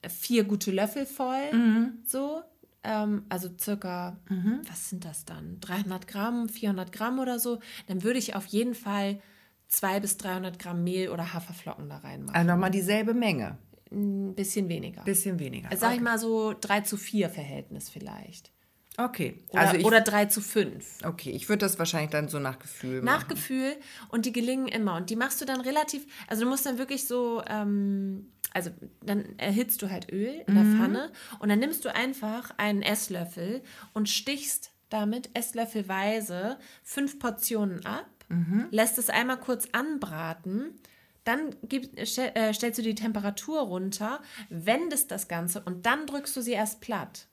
[0.07, 1.99] vier gute Löffel voll, Mhm.
[2.05, 2.41] so.
[2.83, 4.15] Ähm, also circa,
[4.69, 5.59] was sind das dann?
[5.59, 7.59] 300 Gramm, 400 Gramm oder so.
[7.87, 9.19] Dann würde ich auf jeden Fall
[9.67, 12.33] 200 bis 300 Gramm Mehl oder Haferflocken da reinmachen.
[12.35, 13.57] Also nochmal dieselbe Menge.
[13.91, 15.03] Ein bisschen weniger.
[15.03, 15.69] Bisschen weniger.
[15.69, 16.03] Also sag ich okay.
[16.03, 18.51] mal so 3 zu 4 Verhältnis vielleicht.
[18.97, 19.43] Okay.
[19.49, 21.05] Oder, also ich, oder 3 zu 5.
[21.05, 23.29] okay, ich würde das wahrscheinlich dann so nach Gefühl Nach machen.
[23.29, 23.75] Gefühl
[24.09, 24.95] und die gelingen immer.
[24.95, 28.71] Und die machst du dann relativ, also du musst dann wirklich so, ähm, also
[29.03, 33.61] dann erhitzt du halt Öl in der Pfanne und dann nimmst du einfach einen Esslöffel
[33.93, 38.07] und stichst damit esslöffelweise fünf Portionen ab
[38.71, 40.79] lässt es einmal kurz anbraten,
[41.23, 46.35] dann gib, stell, äh, stellst du die Temperatur runter, wendest das Ganze und dann drückst
[46.35, 47.27] du sie erst platt,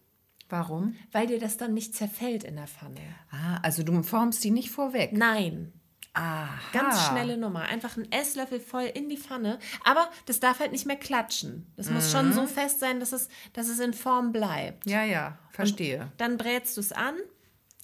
[0.55, 0.97] Warum?
[1.13, 3.01] weil dir das dann nicht zerfällt in der Pfanne.
[3.31, 5.13] Ah, also du formst die nicht vorweg.
[5.13, 5.73] Nein,
[6.15, 6.49] Aha.
[6.73, 7.63] Ganz schnelle Nummer.
[7.63, 9.59] Einfach einen Esslöffel voll in die Pfanne.
[9.83, 11.67] Aber das darf halt nicht mehr klatschen.
[11.77, 14.87] Das muss schon so fest sein, dass es, dass es in Form bleibt.
[14.87, 16.13] Ja, ja, verstehe.
[16.17, 17.17] Dann brätst du es an.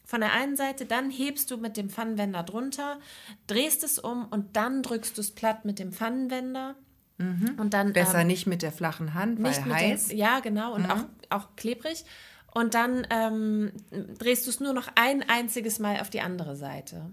[0.04, 2.98] Von der einen Seite, dann hebst du mit dem Pfannenwender drunter,
[3.46, 6.76] drehst es um und dann drückst du es platt mit dem Pfannenwender.
[7.58, 10.08] Und dann Besser ähm, nicht mit der flachen Hand, nicht weil mit heiß.
[10.08, 10.74] Der, ja, genau.
[10.74, 12.04] Und auch, auch klebrig.
[12.52, 13.72] Und dann ähm,
[14.18, 17.10] drehst du es nur noch ein einziges Mal auf die andere Seite.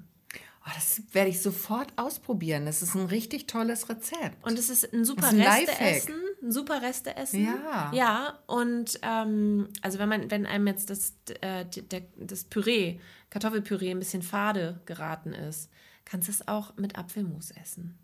[0.66, 2.66] Oh, das werde ich sofort ausprobieren.
[2.66, 4.44] Das ist ein richtig tolles Rezept.
[4.46, 5.42] Und es ist ein super ist ein.
[5.42, 6.16] Resteessen.
[6.44, 7.46] Ein super Resteessen.
[7.46, 7.92] Ja.
[7.94, 13.92] Ja, und ähm, also wenn man, wenn einem jetzt das, äh, der, das Püree, Kartoffelpüree
[13.92, 15.70] ein bisschen fade geraten ist,
[16.04, 17.98] kannst du es auch mit Apfelmus essen.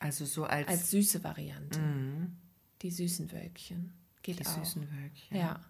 [0.00, 1.80] also so als, Als süße Variante.
[2.82, 3.92] Die süßen Wölkchen.
[4.22, 4.42] Geht Mhm.
[4.42, 4.64] die auch.
[4.64, 5.36] süßen Wölkchen.
[5.36, 5.60] Ja,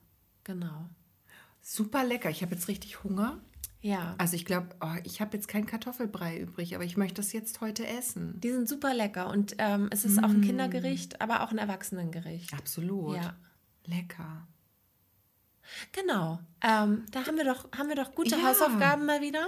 [0.48, 0.88] genau.
[1.60, 2.30] Super lecker.
[2.30, 3.38] Ich habe jetzt richtig Hunger.
[3.80, 4.14] Ja.
[4.18, 7.60] Also ich glaube, oh, ich habe jetzt keinen Kartoffelbrei übrig, aber ich möchte das jetzt
[7.60, 8.40] heute essen.
[8.40, 12.54] Die sind super lecker und ähm, es ist auch ein Kindergericht, aber auch ein Erwachsenengericht.
[12.54, 13.16] Absolut.
[13.16, 13.36] Ja.
[13.84, 14.48] Lecker.
[15.92, 16.40] Genau.
[16.62, 18.48] Ähm, da haben wir doch, haben wir doch gute Ja.
[18.48, 19.46] Hausaufgaben mal wieder.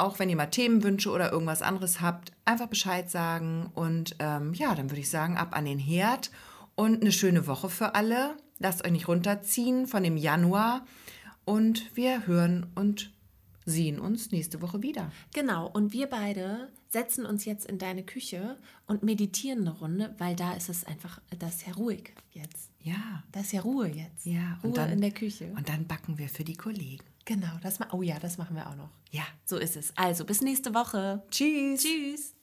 [0.00, 3.70] Auch wenn ihr mal Themenwünsche oder irgendwas anderes habt, einfach Bescheid sagen.
[3.74, 6.30] Und ähm, ja, dann würde ich sagen, ab an den Herd
[6.74, 8.36] und eine schöne Woche für alle.
[8.58, 10.86] Lasst euch nicht runterziehen von dem Januar.
[11.44, 13.12] Und wir hören und
[13.66, 15.12] sehen uns nächste Woche wieder.
[15.34, 15.68] Genau.
[15.68, 20.54] Und wir beide setzen uns jetzt in deine Küche und meditieren eine Runde, weil da
[20.54, 22.70] ist es einfach, da ist ja ruhig jetzt.
[22.82, 23.22] Ja.
[23.32, 24.24] Da ist ja Ruhe jetzt.
[24.24, 25.52] Ja, Ruhe und dann, in der Küche.
[25.56, 27.04] Und dann backen wir für die Kollegen.
[27.30, 27.60] Genau.
[27.62, 28.90] Das ma oh ja, das machen wir auch noch.
[29.12, 29.22] Ja.
[29.44, 29.96] So ist es.
[29.96, 31.22] Also, bis nächste Woche.
[31.30, 31.80] Tschüss.
[31.80, 32.34] Tschüss.